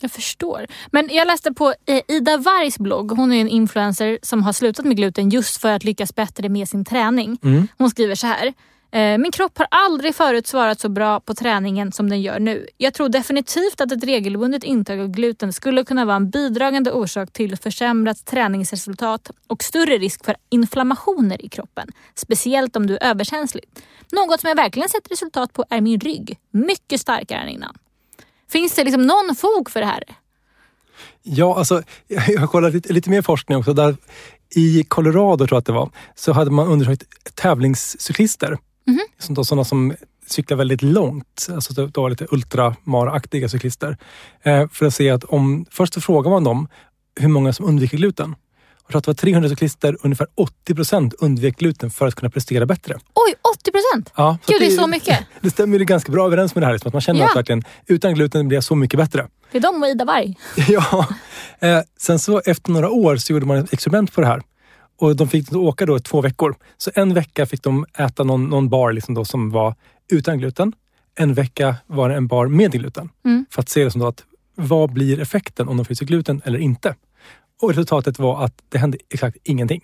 Jag 0.00 0.10
förstår. 0.10 0.66
Men 0.90 1.08
jag 1.12 1.26
läste 1.26 1.52
på 1.52 1.74
eh, 1.86 2.00
Ida 2.08 2.36
Vargs 2.36 2.78
blogg. 2.78 3.10
Hon 3.10 3.32
är 3.32 3.40
en 3.40 3.48
influencer 3.48 4.18
som 4.22 4.42
har 4.42 4.52
slutat 4.52 4.84
med 4.84 4.96
gluten 4.96 5.28
just 5.28 5.56
för 5.60 5.72
att 5.72 5.84
lyckas 5.84 6.14
bättre 6.14 6.48
med 6.48 6.68
sin 6.68 6.84
träning. 6.84 7.38
Mm. 7.42 7.68
Hon 7.78 7.90
skriver 7.90 8.14
så 8.14 8.26
här. 8.26 8.52
Eh, 8.94 9.18
min 9.18 9.32
kropp 9.32 9.58
har 9.58 9.66
aldrig 9.70 10.14
förut 10.14 10.46
svarat 10.46 10.80
så 10.80 10.88
bra 10.88 11.20
på 11.20 11.34
träningen 11.34 11.92
som 11.92 12.10
den 12.10 12.22
gör 12.22 12.38
nu. 12.38 12.66
Jag 12.76 12.94
tror 12.94 13.08
definitivt 13.08 13.80
att 13.80 13.92
ett 13.92 14.04
regelbundet 14.04 14.64
intag 14.64 15.00
av 15.00 15.08
gluten 15.08 15.52
skulle 15.52 15.84
kunna 15.84 16.04
vara 16.04 16.16
en 16.16 16.30
bidragande 16.30 16.92
orsak 16.92 17.32
till 17.32 17.56
försämrat 17.56 18.24
träningsresultat 18.24 19.30
och 19.46 19.62
större 19.62 19.98
risk 19.98 20.24
för 20.24 20.36
inflammationer 20.50 21.44
i 21.44 21.48
kroppen. 21.48 21.88
Speciellt 22.14 22.76
om 22.76 22.86
du 22.86 22.96
är 22.96 23.04
överkänslig. 23.10 23.64
Något 24.12 24.40
som 24.40 24.48
jag 24.48 24.56
verkligen 24.56 24.88
sett 24.88 25.10
resultat 25.10 25.52
på 25.52 25.64
är 25.70 25.80
min 25.80 26.00
rygg. 26.00 26.38
Mycket 26.50 27.00
starkare 27.00 27.40
än 27.40 27.48
innan. 27.48 27.76
Finns 28.50 28.74
det 28.74 28.84
liksom 28.84 29.02
någon 29.02 29.36
fog 29.36 29.70
för 29.70 29.80
det 29.80 29.86
här? 29.86 30.04
Ja, 31.22 31.58
alltså, 31.58 31.82
jag 32.06 32.40
har 32.40 32.46
kollat 32.46 32.74
lite, 32.74 32.92
lite 32.92 33.10
mer 33.10 33.22
forskning 33.22 33.58
också. 33.58 33.72
Där 33.72 33.96
I 34.56 34.84
Colorado, 34.84 35.46
tror 35.46 35.56
jag 35.56 35.58
att 35.58 35.66
det 35.66 35.72
var, 35.72 35.90
så 36.14 36.32
hade 36.32 36.50
man 36.50 36.68
undersökt 36.68 37.04
tävlingscyklister. 37.34 38.58
Som 39.18 39.34
då, 39.34 39.44
sådana 39.44 39.64
som 39.64 39.94
cyklar 40.26 40.56
väldigt 40.56 40.82
långt, 40.82 41.46
alltså 41.54 41.86
då, 41.86 42.08
lite 42.08 42.26
ultramaraktiga 42.30 43.48
cyklister. 43.48 43.96
Eh, 44.42 44.68
för 44.72 44.86
att 44.86 44.94
se 44.94 45.10
att 45.10 45.24
om, 45.24 45.66
först 45.70 45.94
så 45.94 46.00
frågar 46.00 46.30
man 46.30 46.44
dem 46.44 46.68
hur 47.20 47.28
många 47.28 47.52
som 47.52 47.66
undviker 47.66 47.96
gluten. 47.96 48.34
Och 48.84 48.90
tror 48.90 48.98
att 48.98 49.04
det 49.04 49.08
var 49.08 49.14
300 49.14 49.48
cyklister, 49.48 49.96
ungefär 50.02 50.26
80 50.34 50.74
procent 50.74 51.14
undvek 51.14 51.56
gluten 51.58 51.90
för 51.90 52.06
att 52.06 52.14
kunna 52.14 52.30
prestera 52.30 52.66
bättre. 52.66 52.94
Oj, 53.14 53.34
80 53.54 53.70
procent? 53.70 54.12
Ja, 54.16 54.38
Gud, 54.46 54.60
det 54.60 54.66
är 54.66 54.70
så 54.70 54.86
mycket. 54.86 55.18
Det 55.40 55.50
stämmer 55.50 55.78
ju 55.78 55.84
ganska 55.84 56.12
bra 56.12 56.26
överens 56.26 56.54
med 56.54 56.62
det 56.62 56.66
här. 56.66 56.72
Liksom, 56.72 56.88
att 56.88 56.92
man 56.92 57.00
känner 57.00 57.20
Ja. 57.20 57.30
att 57.30 57.36
verkligen, 57.36 57.62
utan 57.86 58.14
gluten 58.14 58.48
blir 58.48 58.56
jag 58.56 58.64
så 58.64 58.74
mycket 58.74 58.98
bättre. 58.98 59.28
Det 59.52 59.58
är 59.58 59.62
de 59.62 59.82
och 59.82 59.88
Ida 59.88 60.04
Warg. 60.04 60.34
ja. 60.68 61.06
Eh, 61.58 61.80
sen 61.98 62.18
så 62.18 62.42
efter 62.46 62.70
några 62.72 62.90
år 62.90 63.16
så 63.16 63.32
gjorde 63.32 63.46
man 63.46 63.56
ett 63.56 63.72
experiment 63.72 64.12
på 64.14 64.20
det 64.20 64.26
här. 64.26 64.42
Och 64.98 65.16
de 65.16 65.28
fick 65.28 65.52
åka 65.52 65.86
då 65.86 65.96
i 65.96 66.00
två 66.00 66.20
veckor. 66.20 66.56
Så 66.76 66.90
en 66.94 67.14
vecka 67.14 67.46
fick 67.46 67.62
de 67.62 67.86
äta 67.98 68.24
någon, 68.24 68.44
någon 68.44 68.68
bar 68.68 68.92
liksom 68.92 69.14
då 69.14 69.24
som 69.24 69.50
var 69.50 69.74
utan 70.10 70.38
gluten. 70.38 70.72
En 71.14 71.34
vecka 71.34 71.76
var 71.86 72.08
det 72.08 72.14
en 72.14 72.26
bar 72.26 72.46
med 72.46 72.72
gluten. 72.72 73.08
Mm. 73.24 73.46
För 73.50 73.62
att 73.62 73.68
se 73.68 73.84
liksom 73.84 74.00
då 74.00 74.06
att, 74.06 74.24
vad 74.54 74.92
blir 74.92 75.20
effekten 75.20 75.68
om 75.68 75.76
de 75.76 75.86
fryser 75.86 76.06
gluten 76.06 76.42
eller 76.44 76.58
inte. 76.58 76.94
Och 77.62 77.68
resultatet 77.68 78.18
var 78.18 78.44
att 78.44 78.62
det 78.68 78.78
hände 78.78 78.98
exakt 79.10 79.36
ingenting. 79.44 79.80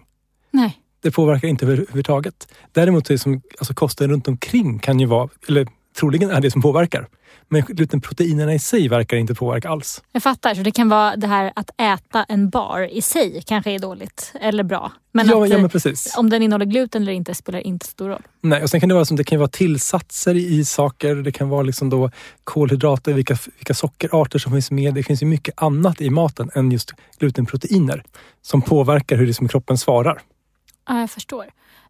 Nej. 0.50 0.76
Det 1.02 1.11
påverkar 1.11 1.49
inte 1.49 1.64
över- 1.64 1.76
överhuvudtaget. 1.76 2.49
Däremot 2.73 3.11
är 3.11 3.14
det 3.14 3.19
som, 3.19 3.43
alltså 3.59 3.75
kosten 3.75 4.11
runt 4.11 4.29
omkring 4.29 4.79
kan 4.79 5.00
ju 5.00 5.07
vara, 5.07 5.29
eller 5.49 5.67
troligen 6.00 6.31
är 6.31 6.40
det 6.40 6.50
som 6.50 6.62
påverkar. 6.62 7.09
Men 7.52 7.62
glutenproteinerna 7.62 8.54
i 8.54 8.59
sig 8.59 8.88
verkar 8.88 9.16
inte 9.16 9.35
påverka 9.35 9.69
alls. 9.69 10.02
Jag 10.12 10.23
fattar. 10.23 10.54
Så 10.54 10.62
det 10.62 10.71
kan 10.71 10.88
vara 10.88 11.16
det 11.16 11.26
här 11.26 11.52
att 11.57 11.71
äta 11.80 12.25
en 12.25 12.50
bar 12.50 12.88
i 12.92 13.02
sig 13.02 13.42
kanske 13.47 13.71
är 13.71 13.78
dåligt 13.78 14.33
eller 14.40 14.62
bra. 14.62 14.92
Men 15.12 15.26
ja, 15.26 15.42
att 15.42 15.50
ja, 15.50 15.57
eh, 15.57 15.61
men 15.61 15.71
precis. 15.71 16.14
om 16.16 16.30
den 16.30 16.42
innehåller 16.42 16.66
gluten 16.66 17.02
eller 17.02 17.12
inte 17.12 17.35
spelar 17.35 17.59
inte 17.59 17.87
stor 17.87 18.09
roll. 18.09 18.23
Nej, 18.40 18.62
och 18.62 18.71
sen 18.71 18.80
kan 18.80 18.88
det 18.88 18.95
vara 18.95 19.04
som 19.04 19.16
det 19.16 19.25
kan 19.25 19.38
vara 19.38 19.49
tillsatser 19.49 20.35
i 20.35 20.64
saker. 20.64 21.14
Det 21.14 21.33
kan 21.33 21.49
vara 21.49 21.62
liksom 21.62 21.90
då 21.90 22.11
kolhydrater, 22.45 23.12
vilka, 23.12 23.37
vilka 23.57 23.75
sockerarter 23.75 24.38
som 24.38 24.52
finns 24.52 24.71
med. 24.71 24.95
Det 24.95 25.02
finns 25.02 25.23
ju 25.23 25.26
mycket 25.26 25.62
annat 25.62 26.00
i 26.00 26.11
maten 26.11 26.50
än 26.54 26.71
just 26.71 26.92
glutenproteiner 27.19 28.04
som 28.42 28.62
påverkar 28.62 29.16
hur 29.16 29.26
det 29.26 29.35
som 29.35 29.49
kroppen 29.49 29.78
svarar. 29.78 30.21
Ja, 30.88 31.00
jag 31.00 31.11
förstår. 31.11 31.45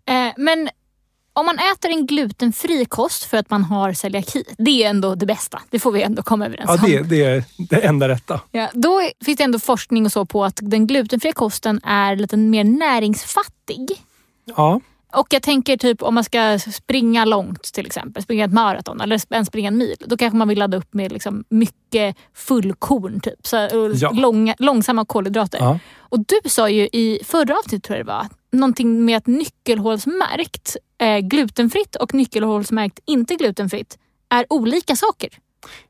Eh, 0.07 0.33
men 0.37 0.69
om 1.33 1.47
man 1.47 1.59
äter 1.59 1.91
en 1.91 2.07
glutenfri 2.07 2.85
kost 2.85 3.25
för 3.25 3.37
att 3.37 3.51
man 3.51 3.65
har 3.65 3.93
celiaki, 3.93 4.45
det 4.59 4.85
är 4.85 4.91
ändå 4.91 5.15
det 5.15 5.27
bästa. 5.27 5.61
Det 5.71 5.79
får 5.79 5.93
vi 5.93 6.03
ändå 6.03 6.23
komma 6.23 6.47
överens 6.47 6.71
Ja, 6.71 6.85
om. 6.85 6.91
det, 6.91 7.03
det 7.03 7.23
är 7.25 7.45
det 7.71 7.77
enda 7.77 8.09
rätta. 8.09 8.41
Ja, 8.51 8.69
då 8.73 9.01
finns 9.25 9.39
det 9.39 9.45
ändå 9.45 9.59
forskning 9.59 10.07
och 10.07 10.13
så 10.13 10.25
på 10.25 10.45
att 10.45 10.59
den 10.63 10.87
glutenfria 10.87 11.33
kosten 11.33 11.81
är 11.85 12.17
lite 12.17 12.37
mer 12.37 12.65
näringsfattig. 12.65 13.89
Ja, 14.57 14.81
Och 15.13 15.27
jag 15.31 15.43
tänker 15.43 15.77
typ 15.77 16.03
om 16.03 16.15
man 16.15 16.25
ska 16.25 16.59
springa 16.59 17.25
långt 17.25 17.63
till 17.63 17.87
exempel, 17.87 18.23
springa 18.23 18.45
ett 18.45 18.53
maraton 18.53 19.01
eller 19.01 19.21
ens 19.35 19.49
springa 19.49 19.69
en 19.69 19.79
mil. 19.79 19.97
Då 20.07 20.17
kanske 20.17 20.37
man 20.37 20.49
vill 20.49 20.59
ladda 20.59 20.77
upp 20.77 20.95
med 20.95 21.13
liksom 21.13 21.45
mycket 21.49 22.17
fullkorn, 22.35 23.21
typ. 23.21 23.47
Så, 23.47 23.69
Ja. 23.95 24.11
långa, 24.11 24.55
långsamma 24.59 25.05
kolhydrater. 25.05 25.59
ja. 25.59 25.79
Och 25.99 26.19
du 26.19 26.41
sa 26.51 26.69
ju 26.71 26.89
i 26.93 27.21
förra 27.25 27.59
avsnittet, 27.59 27.83
tror 27.85 27.97
jag 27.99 28.07
det 28.07 28.13
var, 28.13 28.27
någonting 28.53 29.05
med 29.05 29.17
att 29.17 29.27
nyckelhålsmärkt 29.27 30.77
eh, 30.99 31.19
glutenfritt 31.19 31.97
och 31.97 32.15
nyckelhålsmärkt 32.15 32.99
inte 33.07 33.35
glutenfritt 33.35 33.99
är 34.29 34.47
olika 34.51 34.97
saker. 34.97 35.31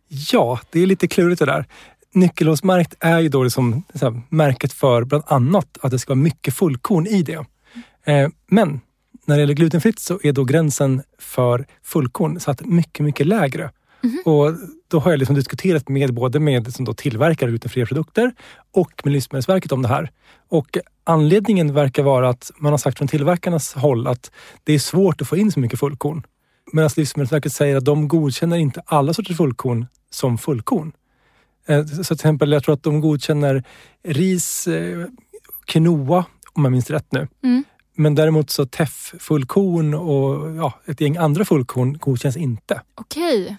ja, 0.09 0.61
det 0.71 0.81
är 0.81 0.87
lite 0.87 1.09
klurigt 1.09 1.39
det 1.39 1.47
där. 1.47 1.65
Nyckelhålsmärkt 2.13 2.95
är 3.01 3.19
ju 3.21 3.29
då 3.29 3.43
liksom, 3.43 3.83
så 3.95 4.11
här, 4.11 4.23
märket 4.29 4.73
för 4.73 5.05
bland 5.05 5.25
annat 5.27 5.79
att 5.81 5.91
det 5.91 5.99
ska 5.99 6.11
vara 6.11 6.23
mycket 6.23 6.55
fullkorn 6.55 7.07
i 7.07 7.23
det. 7.23 7.47
Eh, 8.05 8.29
men 8.47 8.81
när 9.27 9.37
det 9.37 9.41
gäller 9.41 9.55
glutenfritt 9.55 9.99
så 9.99 10.21
är 10.23 10.33
då 10.33 10.45
gränsen 10.45 11.03
för 11.19 11.67
fullkorn 11.83 12.41
satt 12.41 12.67
mycket, 12.67 13.05
mycket 13.05 13.27
lägre. 13.27 13.71
Och 14.25 14.55
då 14.89 14.99
har 14.99 15.11
jag 15.11 15.19
liksom 15.19 15.35
diskuterat 15.35 15.89
med 15.89 16.15
både 16.15 16.41
med 16.41 16.75
som 16.75 16.85
då 16.85 16.95
tillverkare 16.95 17.47
av 17.47 17.51
glutenfria 17.51 17.87
produkter 17.87 18.33
och 18.73 18.93
med 19.05 19.13
Livsmedelsverket 19.13 19.73
om 19.73 19.83
det 19.83 19.89
här. 19.89 20.11
Och 20.49 20.79
anledningen 21.05 21.75
verkar 21.75 22.03
vara 22.03 22.29
att 22.29 22.51
man 22.59 22.73
har 22.73 22.79
sagt 22.79 22.99
från 22.99 23.09
tillverkarnas 23.09 23.75
håll 23.75 24.07
att 24.07 24.31
det 24.65 24.73
är 24.73 24.79
svårt 24.79 25.21
att 25.21 25.29
få 25.29 25.37
in 25.37 25.53
så 25.53 25.61
mycket 25.61 25.79
fullkorn. 25.79 26.23
Medan 26.73 26.91
Livsmedelsverket 26.97 27.53
säger 27.53 27.77
att 27.77 27.85
de 27.85 28.09
godkänner 28.09 28.57
inte 28.57 28.83
alla 28.87 29.15
sorters 29.15 29.37
fullkorn 29.37 29.87
som 30.11 30.39
fullkorn. 30.39 30.93
Eh, 31.67 31.85
Så 31.87 32.05
till 32.05 32.15
exempel, 32.15 32.53
jag 32.53 32.65
tror 32.65 32.75
att 32.75 32.83
de 32.83 33.01
godkänner 33.01 33.65
ris, 34.05 34.67
eh, 34.67 35.07
quinoa, 35.65 36.25
om 36.53 36.65
jag 36.65 36.73
minns 36.73 36.91
rätt 36.91 37.13
nu. 37.13 37.29
Mm. 37.45 37.65
Men 37.97 38.15
däremot 38.15 38.51
så 38.51 38.67
teff, 38.67 39.15
fullkorn 39.19 39.95
och 39.95 40.57
ja, 40.57 40.73
ett 40.87 41.01
gäng 41.01 41.17
andra 41.17 41.45
fullkorn 41.45 41.99
godkänns 41.99 42.37
inte. 42.37 42.83
Okej. 42.95 43.57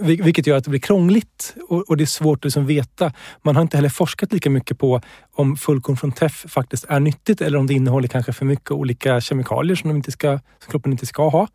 Vil- 0.00 0.22
Vilket 0.24 0.46
gör 0.46 0.56
att 0.56 0.64
det 0.64 0.70
blir 0.70 0.80
krångligt 0.80 1.54
och, 1.68 1.88
och 1.88 1.96
det 1.96 2.04
är 2.04 2.06
svårt 2.06 2.38
att 2.38 2.44
liksom 2.44 2.66
veta. 2.66 3.12
Man 3.42 3.56
har 3.56 3.62
inte 3.62 3.76
heller 3.76 3.88
forskat 3.88 4.32
lika 4.32 4.50
mycket 4.50 4.78
på 4.78 5.00
om 5.32 5.56
fullkorn 5.56 5.96
från 5.96 6.12
teff 6.12 6.44
faktiskt 6.48 6.84
är 6.88 7.00
nyttigt 7.00 7.40
eller 7.40 7.58
om 7.58 7.66
det 7.66 7.74
innehåller 7.74 8.08
kanske 8.08 8.32
för 8.32 8.44
mycket 8.44 8.70
olika 8.70 9.20
kemikalier 9.20 9.76
som, 9.76 9.88
de 9.90 9.96
inte 9.96 10.12
ska, 10.12 10.30
som 10.30 10.70
kroppen 10.70 10.92
inte 10.92 11.06
ska 11.06 11.28
ha. 11.28 11.48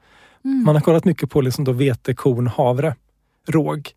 Mm. 0.45 0.63
Man 0.63 0.75
har 0.75 0.81
kollat 0.81 1.05
mycket 1.05 1.29
på 1.29 1.41
liksom 1.41 1.63
då 1.63 1.71
vete, 1.71 2.13
korn, 2.13 2.47
havre, 2.47 2.95
råg. 3.47 3.89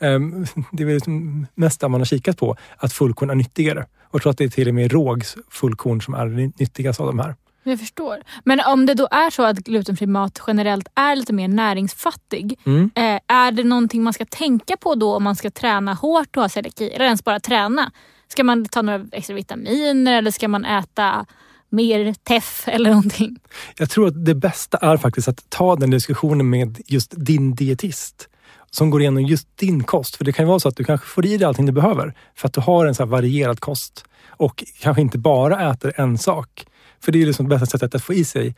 Ehm, 0.00 0.46
Det 0.72 0.82
är 0.82 0.86
väl 0.86 0.94
liksom 0.94 1.46
mest 1.54 1.80
det 1.80 1.88
man 1.88 2.00
har 2.00 2.04
kikat 2.04 2.38
på, 2.38 2.56
att 2.76 2.92
fullkorn 2.92 3.30
är 3.30 3.34
nyttigare. 3.34 3.86
Och 4.02 4.14
jag 4.14 4.22
tror 4.22 4.30
att 4.30 4.38
det 4.38 4.44
är 4.44 4.48
till 4.48 4.68
och 4.68 4.74
med 4.74 4.92
rågs 4.92 5.36
fullkorn 5.50 6.00
som 6.00 6.14
är 6.14 6.26
det 6.26 6.52
nyttigaste 6.60 7.02
av 7.02 7.08
de 7.08 7.18
här. 7.18 7.34
Jag 7.70 7.78
förstår. 7.78 8.22
Men 8.44 8.60
om 8.60 8.86
det 8.86 8.94
då 8.94 9.08
är 9.10 9.30
så 9.30 9.42
att 9.42 9.58
glutenfri 9.58 10.06
mat 10.06 10.42
generellt 10.46 10.88
är 10.94 11.16
lite 11.16 11.32
mer 11.32 11.48
näringsfattig. 11.48 12.58
Mm. 12.64 12.90
Eh, 12.94 13.20
är 13.26 13.52
det 13.52 13.64
någonting 13.64 14.02
man 14.02 14.12
ska 14.12 14.24
tänka 14.24 14.76
på 14.76 14.94
då 14.94 15.16
om 15.16 15.22
man 15.22 15.36
ska 15.36 15.50
träna 15.50 15.94
hårt 15.94 16.36
och 16.36 16.42
ha 16.42 16.48
celiaki? 16.48 16.90
Eller 16.90 17.04
ens 17.04 17.24
bara 17.24 17.40
träna? 17.40 17.92
Ska 18.28 18.44
man 18.44 18.64
ta 18.64 18.82
några 18.82 19.04
extra 19.12 19.36
vitaminer 19.36 20.18
eller 20.18 20.30
ska 20.30 20.48
man 20.48 20.64
äta 20.64 21.26
mer 21.68 22.14
teff 22.14 22.64
eller 22.68 22.90
någonting? 22.90 23.38
Jag 23.78 23.90
tror 23.90 24.06
att 24.06 24.24
det 24.24 24.34
bästa 24.34 24.78
är 24.78 24.96
faktiskt 24.96 25.28
att 25.28 25.50
ta 25.50 25.76
den 25.76 25.90
diskussionen 25.90 26.50
med 26.50 26.80
just 26.86 27.14
din 27.16 27.54
dietist 27.54 28.28
som 28.70 28.90
går 28.90 29.00
igenom 29.00 29.22
just 29.22 29.56
din 29.56 29.84
kost. 29.84 30.16
För 30.16 30.24
det 30.24 30.32
kan 30.32 30.44
ju 30.44 30.48
vara 30.48 30.60
så 30.60 30.68
att 30.68 30.76
du 30.76 30.84
kanske 30.84 31.06
får 31.06 31.26
i 31.26 31.36
dig 31.36 31.46
allting 31.46 31.66
du 31.66 31.72
behöver 31.72 32.14
för 32.34 32.48
att 32.48 32.54
du 32.54 32.60
har 32.60 32.86
en 32.86 32.94
så 32.94 33.04
varierad 33.04 33.60
kost 33.60 34.04
och 34.28 34.64
kanske 34.80 35.02
inte 35.02 35.18
bara 35.18 35.70
äter 35.70 35.92
en 35.96 36.18
sak. 36.18 36.66
För 37.00 37.12
det 37.12 37.18
är 37.18 37.20
ju 37.20 37.26
liksom 37.26 37.48
det 37.48 37.58
bästa 37.58 37.78
sättet 37.78 37.94
att 37.94 38.04
få 38.04 38.14
i 38.14 38.24
sig 38.24 38.54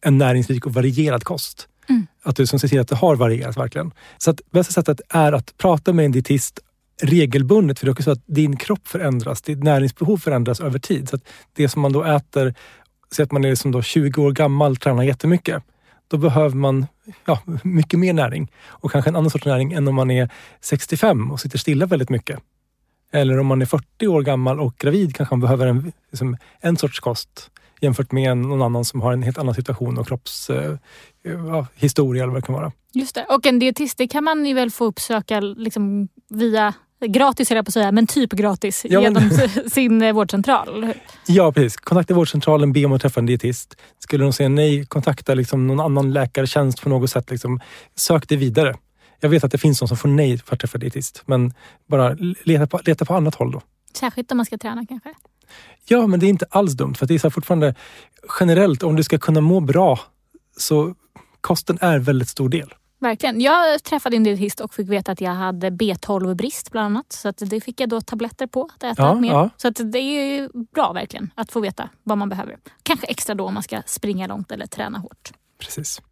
en 0.00 0.18
näringsrik 0.18 0.66
och 0.66 0.74
varierad 0.74 1.24
kost. 1.24 1.68
Mm. 1.88 2.06
Att 2.22 2.36
du 2.36 2.46
som 2.46 2.58
ser 2.58 2.68
till 2.68 2.80
att 2.80 2.88
det 2.88 2.96
har 2.96 3.16
varierat 3.16 3.56
verkligen. 3.56 3.92
Så 4.18 4.30
att 4.30 4.40
bästa 4.50 4.72
sättet 4.72 5.00
är 5.08 5.32
att 5.32 5.56
prata 5.58 5.92
med 5.92 6.04
en 6.04 6.12
dietist 6.12 6.60
regelbundet, 7.02 7.78
för 7.78 7.86
det 7.86 7.90
är 7.90 7.92
också 7.92 8.02
så 8.02 8.10
att 8.10 8.22
din 8.26 8.56
kropp 8.56 8.88
förändras, 8.88 9.42
ditt 9.42 9.62
näringsbehov 9.62 10.18
förändras 10.18 10.60
över 10.60 10.78
tid. 10.78 11.08
Så 11.08 11.16
att 11.16 11.22
det 11.52 11.68
som 11.68 11.82
man 11.82 11.92
då 11.92 12.04
äter, 12.04 12.54
säg 13.12 13.22
att 13.22 13.32
man 13.32 13.44
är 13.44 13.50
liksom 13.50 13.72
då 13.72 13.82
20 13.82 14.22
år 14.22 14.32
gammal, 14.32 14.76
tränar 14.76 15.02
jättemycket. 15.02 15.62
Då 16.08 16.16
behöver 16.16 16.56
man 16.56 16.86
ja, 17.24 17.42
mycket 17.62 17.98
mer 17.98 18.12
näring 18.12 18.52
och 18.66 18.90
kanske 18.90 19.10
en 19.10 19.16
annan 19.16 19.30
sorts 19.30 19.44
näring 19.44 19.72
än 19.72 19.88
om 19.88 19.94
man 19.94 20.10
är 20.10 20.30
65 20.60 21.30
och 21.30 21.40
sitter 21.40 21.58
stilla 21.58 21.86
väldigt 21.86 22.10
mycket. 22.10 22.38
Eller 23.12 23.38
om 23.38 23.46
man 23.46 23.62
är 23.62 23.66
40 23.66 24.06
år 24.06 24.22
gammal 24.22 24.60
och 24.60 24.76
gravid 24.78 25.16
kanske 25.16 25.32
man 25.34 25.40
behöver 25.40 25.66
en, 25.66 25.92
liksom, 26.10 26.36
en 26.60 26.76
sorts 26.76 27.00
kost 27.00 27.50
jämfört 27.82 28.12
med 28.12 28.30
en, 28.30 28.42
någon 28.42 28.62
annan 28.62 28.84
som 28.84 29.00
har 29.00 29.12
en 29.12 29.22
helt 29.22 29.38
annan 29.38 29.54
situation 29.54 29.98
och 29.98 30.08
kroppshistoria 30.08 32.20
eh, 32.20 32.24
eller 32.24 32.32
vad 32.32 32.42
det 32.42 32.46
kan 32.46 32.54
vara. 32.54 32.72
Just 32.92 33.14
det. 33.14 33.26
Och 33.28 33.46
en 33.46 33.58
dietist 33.58 33.98
det 33.98 34.08
kan 34.08 34.24
man 34.24 34.46
ju 34.46 34.54
väl 34.54 34.70
få 34.70 34.84
uppsöka 34.84 35.40
liksom 35.40 36.08
via 36.28 36.74
gratis 37.06 37.48
höll 37.50 37.56
jag 37.56 37.64
på 37.64 37.68
att 37.68 37.72
säga, 37.74 37.92
men 37.92 38.06
typ 38.06 38.32
gratis 38.32 38.86
Ja, 38.88 39.00
men- 39.00 39.14
genom 39.14 39.30
sin 39.70 40.02
eh, 40.02 40.12
vårdcentral. 40.12 40.92
Ja, 41.26 41.52
precis. 41.52 41.76
Kontakta 41.76 42.14
vårdcentralen, 42.14 42.72
be 42.72 42.84
om 42.84 42.92
att 42.92 43.02
träffa 43.02 43.20
en 43.20 43.26
dietist. 43.26 43.76
Skulle 43.98 44.24
de 44.24 44.32
säga 44.32 44.48
nej, 44.48 44.86
kontakta 44.86 45.34
liksom 45.34 45.66
någon 45.66 45.80
annan 45.80 46.12
läkartjänst 46.12 46.82
på 46.82 46.88
något 46.88 47.10
sätt. 47.10 47.30
Liksom. 47.30 47.60
Sök 47.96 48.28
det 48.28 48.36
vidare. 48.36 48.74
Jag 49.20 49.28
vet 49.28 49.44
att 49.44 49.52
det 49.52 49.58
finns 49.58 49.78
de 49.78 49.88
som 49.88 49.96
får 49.96 50.08
nej 50.08 50.38
för 50.38 50.54
att 50.54 50.60
träffa 50.60 50.78
dietist, 50.78 51.22
men 51.26 51.54
bara 51.88 52.16
leta 52.44 52.66
på, 52.66 52.80
leta 52.84 53.04
på 53.04 53.14
annat 53.14 53.34
håll 53.34 53.52
då. 53.52 53.62
Särskilt 53.94 54.30
om 54.32 54.36
man 54.36 54.46
ska 54.46 54.58
träna 54.58 54.86
kanske. 54.88 55.08
Ja, 55.86 56.06
men 56.06 56.20
det 56.20 56.26
är 56.26 56.28
inte 56.30 56.46
alls 56.50 56.72
dumt. 56.72 56.94
För 56.94 57.06
det 57.06 57.14
är 57.14 57.18
så 57.18 57.30
fortfarande 57.30 57.74
generellt, 58.40 58.82
om 58.82 58.96
du 58.96 59.02
ska 59.02 59.18
kunna 59.18 59.40
må 59.40 59.60
bra, 59.60 60.00
så 60.56 60.94
kosten 61.40 61.78
är 61.80 61.98
väldigt 61.98 62.28
stor 62.28 62.48
del. 62.48 62.74
Verkligen. 63.00 63.40
Jag 63.40 63.82
träffade 63.82 64.16
en 64.16 64.24
dietist 64.24 64.60
och 64.60 64.74
fick 64.74 64.88
veta 64.88 65.12
att 65.12 65.20
jag 65.20 65.30
hade 65.34 65.70
B12-brist 65.70 66.70
bland 66.70 66.86
annat. 66.86 67.12
Så 67.12 67.28
att 67.28 67.36
det 67.46 67.60
fick 67.60 67.80
jag 67.80 67.88
då 67.88 68.00
tabletter 68.00 68.46
på 68.46 68.68
att 68.74 68.82
äta 68.82 69.02
Ja, 69.02 69.14
mer. 69.14 69.32
ja. 69.32 69.50
Så 69.56 69.68
att 69.68 69.80
det 69.92 69.98
är 69.98 70.48
bra 70.74 70.92
verkligen 70.92 71.30
att 71.34 71.52
få 71.52 71.60
veta 71.60 71.88
vad 72.02 72.18
man 72.18 72.28
behöver. 72.28 72.56
Kanske 72.82 73.06
extra 73.06 73.34
då 73.34 73.46
om 73.46 73.54
man 73.54 73.62
ska 73.62 73.82
springa 73.86 74.26
långt 74.26 74.52
eller 74.52 74.66
träna 74.66 74.98
hårt. 74.98 75.32
Precis. 75.58 76.02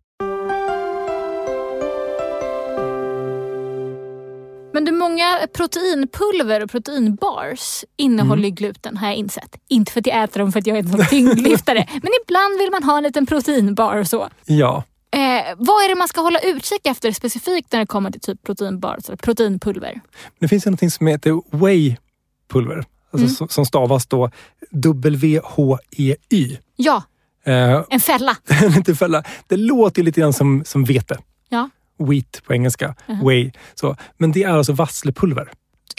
Men 4.81 4.85
du, 4.85 4.93
många 4.93 5.39
proteinpulver 5.55 6.63
och 6.63 6.71
proteinbars 6.71 7.85
innehåller 7.97 8.45
ju 8.45 8.51
gluten 8.51 8.97
har 8.97 9.07
jag 9.07 9.17
insett. 9.17 9.57
Inte 9.69 9.93
för 9.93 10.01
att 10.01 10.07
jag 10.07 10.23
äter 10.25 10.41
dem 10.41 10.53
för 10.53 10.59
att 10.61 10.67
jag 10.67 10.79
är 10.79 10.83
någon 10.83 11.07
tyngdlyftare. 11.07 11.87
men 12.03 12.11
ibland 12.25 12.59
vill 12.59 12.71
man 12.71 12.83
ha 12.83 12.97
en 12.97 13.03
liten 13.03 13.27
proteinbar 13.27 13.97
och 13.97 14.07
så. 14.07 14.29
Ja, 14.45 14.85
Eh, 15.13 15.55
vad 15.57 15.85
är 15.85 15.89
det 15.89 15.95
man 15.95 16.09
ska 16.09 16.21
hålla 16.21 16.39
utkik 16.39 16.87
efter 16.87 17.13
specifikt 17.13 17.73
när 17.73 17.81
det 17.81 17.87
kommer 17.87 18.11
till 18.11 18.21
typ 18.21 18.43
proteinbars 18.43 19.07
eller 19.09 19.17
proteinpulver? 19.17 20.01
det 20.41 20.49
finns 20.49 20.67
ju 20.67 20.71
någonting 20.71 20.91
som 20.91 21.07
heter 21.07 21.31
whey-pulver. 21.57 22.85
Alltså 23.13 23.43
Mm. 23.43 23.49
som, 23.49 23.67
stavas 23.67 24.07
då 24.07 24.31
W-H-E-Y. 24.71 26.57
Ja, 26.77 27.03
Eh, 27.45 27.83
en 27.91 28.01
fälla. 28.01 28.37
inte 28.77 28.95
fälla. 28.95 29.23
Det 29.47 29.57
låter 29.57 30.03
lite 30.03 30.21
grann 30.21 30.33
som, 30.33 30.63
som 30.67 30.85
vete. 30.85 31.19
Ja. 31.49 31.71
Wheat 32.01 32.43
på 32.47 32.53
engelska. 32.55 32.95
Mhm. 33.09 33.27
Whey. 33.29 33.51
Så. 33.75 33.97
Men 34.19 34.33
det 34.33 34.43
är 34.43 34.49
alltså 34.49 34.73
vasslepulver. 34.73 35.51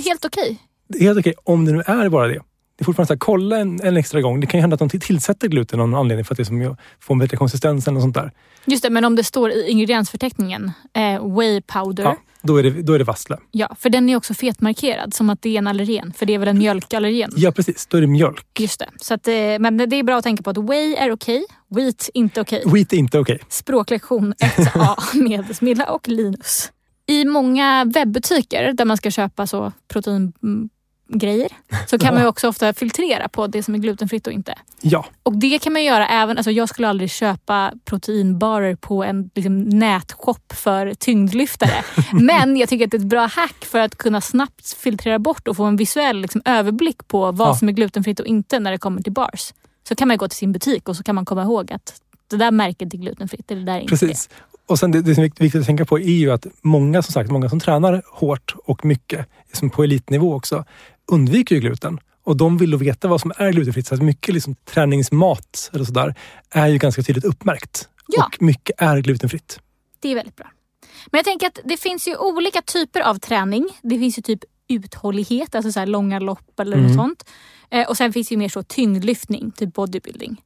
Helt 0.06 0.26
okej. 0.26 0.58
Är 0.96 1.00
helt 1.00 1.20
okej 1.20 1.34
om 1.44 1.66
det 1.66 1.72
nu 1.72 1.82
är 1.86 2.10
bara 2.10 2.28
det. 2.28 2.42
Det 2.82 2.84
är 2.84 2.86
fortfarande 2.86 3.08
så 3.08 3.14
här, 3.14 3.20
kolla 3.20 3.58
en, 3.60 3.82
en 3.84 3.98
extra 3.98 4.22
gång. 4.22 4.40
Det 4.40 4.48
kan 4.48 4.58
ju 4.58 4.62
hända 4.62 4.74
att 4.74 4.80
de 4.80 4.90
till- 4.90 5.02
tillsätter 5.02 5.48
gluten 5.48 5.80
av 5.80 5.90
någon 5.90 6.00
anledning 6.00 6.26
för 6.26 6.34
att 6.34 6.38
det 6.38 6.46
som 6.46 6.76
får 7.00 7.14
en 7.16 7.20
bättre 7.20 7.38
konsistens 7.38 7.88
eller 7.88 7.94
något 7.94 8.04
sånt 8.04 8.16
där. 8.16 8.32
Just 8.66 8.84
det, 8.84 8.90
men 8.90 9.06
om 9.06 9.16
det 9.16 9.24
står 9.24 9.52
i 9.52 9.70
ingrediensförteckningen, 9.70 10.72
eh, 10.94 11.36
whey 11.38 11.62
powder. 11.62 12.04
Ja, 12.04 12.18
då 12.42 12.58
är 12.58 12.64
det, 12.64 12.70
då 12.82 12.94
är 12.94 12.98
det 13.00 13.04
vassle. 13.06 13.38
Ja, 13.52 13.76
för 13.80 13.90
den 13.90 14.10
är 14.10 14.16
också 14.16 14.34
fetmarkerad 14.34 15.14
som 15.14 15.30
att 15.30 15.42
det 15.42 15.50
är 15.50 15.58
en 15.58 15.68
allergen. 15.68 16.14
För 16.18 16.26
det 16.26 16.34
är 16.34 16.40
väl 16.40 16.48
en 16.48 16.58
mjölkallergen? 16.58 17.32
Ja, 17.36 17.52
precis. 17.52 17.86
Då 17.88 17.98
är 17.98 18.02
det 18.02 18.08
mjölk. 18.08 18.46
Just 18.60 18.80
det. 18.80 18.90
Så 19.02 19.14
att, 19.14 19.28
eh, 19.28 19.34
men 19.60 19.78
det 19.78 19.96
är 19.96 20.04
bra 20.04 20.18
att 20.18 20.24
tänka 20.24 20.44
på 20.44 20.50
att 20.50 20.58
whey 20.58 20.96
är 20.96 21.12
okej, 21.12 21.46
wheat 21.76 22.10
inte 22.14 22.42
okej. 22.42 22.64
Wheat 22.66 22.94
är 22.94 22.98
inte 22.98 23.20
okej. 23.20 23.40
Språklektion 23.50 24.34
1A 24.34 24.96
med 25.30 25.56
Smilla 25.56 25.86
och 25.86 26.08
Linus. 26.08 26.72
I 27.08 27.26
många 27.26 27.86
webbutiker 27.86 28.74
där 28.74 28.86
man 28.86 28.98
ska 28.98 29.12
köpa 29.12 29.48
så 29.48 29.72
proteingrejer 31.12 31.50
så 31.88 31.98
kan 31.98 32.14
man 32.14 32.24
ju 32.24 32.30
också 32.30 32.48
ofta 32.48 32.74
filtrera 32.74 33.30
på 33.30 33.48
det 33.48 33.64
som 33.64 33.76
är 33.76 33.80
glutenfritt 33.80 34.28
och 34.28 34.34
inte. 34.34 34.56
Ja, 34.82 35.06
Och 35.24 35.34
det 35.38 35.60
kan 35.60 35.74
man 35.74 35.84
göra 35.84 36.08
även, 36.08 36.38
alltså 36.38 36.52
jag 36.52 36.70
skulle 36.70 36.88
aldrig 36.88 37.10
köpa 37.12 37.74
proteinbarer 37.86 38.76
på 38.76 39.04
en 39.04 39.30
liksom, 39.36 39.60
nätshop 39.64 40.54
för 40.54 40.94
tyngdlyftare. 40.94 41.84
Men 42.14 42.58
jag 42.58 42.70
tycker 42.70 42.86
att 42.86 42.92
det 42.92 42.98
är 42.98 43.00
ett 43.00 43.06
bra 43.06 43.26
hack 43.26 43.66
för 43.66 43.80
att 43.80 43.96
kunna 43.98 44.22
snabbt 44.22 44.74
filtrera 44.78 45.20
bort 45.20 45.48
och 45.48 45.58
få 45.58 45.64
en 45.64 45.76
visuell 45.76 46.22
liksom, 46.22 46.42
överblick 46.46 47.08
på 47.08 47.32
vad 47.32 47.48
Ja. 47.50 47.56
som 47.56 47.68
är 47.70 47.74
glutenfritt 47.74 48.20
och 48.20 48.26
inte 48.26 48.60
när 48.60 48.72
det 48.72 48.78
kommer 48.78 49.02
till 49.02 49.14
bars. 49.14 49.54
Så 49.88 49.96
kan 49.96 50.08
man 50.08 50.18
gå 50.18 50.28
till 50.28 50.38
sin 50.38 50.52
butik 50.52 50.90
och 50.90 50.96
så 50.96 51.04
kan 51.04 51.16
man 51.16 51.26
komma 51.26 51.44
ihåg 51.44 51.72
att 51.74 51.94
det 52.30 52.38
där 52.38 52.52
märket 52.52 52.94
är 52.94 52.98
glutenfritt 52.98 53.52
eller 53.52 53.62
det 53.62 53.66
där 53.72 53.78
är 53.78 53.82
inte 53.82 53.90
precis. 53.90 54.30
Och 54.68 54.80
sen 54.80 54.92
det, 54.92 55.02
det 55.02 55.16
som 55.16 55.24
är 55.24 55.30
viktigt 55.40 55.56
att 55.62 55.66
tänka 55.66 55.86
på 55.86 56.00
är 56.00 56.04
ju 56.04 56.32
att 56.32 56.46
många 56.62 57.02
som 57.02 57.12
sagt, 57.14 57.32
många 57.32 57.50
som 57.50 57.60
tränar 57.60 58.02
hårt 58.12 58.56
och 58.66 58.86
mycket, 58.86 59.26
som 59.54 59.70
på 59.70 59.84
elitnivå 59.84 60.34
också, 60.36 60.66
undviker 61.12 61.56
ju 61.56 61.62
gluten. 61.62 62.00
Och 62.24 62.38
de 62.38 62.58
vill 62.58 62.72
då 62.72 62.78
veta 62.78 63.08
vad 63.08 63.22
som 63.22 63.32
är 63.38 63.52
glutenfritt. 63.52 63.88
Så 63.88 63.96
att 63.96 64.02
mycket 64.02 64.34
liksom 64.34 64.56
träningsmat 64.56 65.70
eller 65.74 65.86
sådär 65.86 66.16
är 66.52 66.68
ju 66.68 66.78
ganska 66.78 67.04
tydligt 67.04 67.26
uppmärkt. 67.26 67.90
Ja. 68.08 68.26
Och 68.26 68.42
mycket 68.42 68.82
är 68.82 68.98
glutenfritt. 68.98 69.48
det. 69.58 69.62
Det 70.08 70.12
är 70.12 70.16
väldigt 70.16 70.36
bra. 70.36 70.52
Men 71.12 71.18
jag 71.18 71.26
tänker 71.26 71.48
att 71.48 71.60
det 71.66 71.78
finns 71.78 72.08
ju 72.08 72.16
olika 72.18 72.62
typer 72.62 73.02
av 73.02 73.16
träning. 73.16 73.70
Det 73.82 74.00
finns 74.00 74.18
ju 74.18 74.22
typ 74.22 74.40
uthållighet, 74.68 75.56
alltså 75.56 75.72
så 75.72 75.86
långa 75.86 76.20
lopp 76.20 76.60
eller 76.60 76.78
Mm. 76.78 76.88
något 76.88 76.96
sånt. 76.96 77.30
Eh, 77.70 77.88
och 77.90 77.98
sen 77.98 78.14
finns 78.14 78.32
ju 78.32 78.38
mer 78.38 78.50
så 78.50 78.64
tyngdlyftning, 78.64 79.52
typ 79.52 79.74
bodybuilding. 79.74 80.42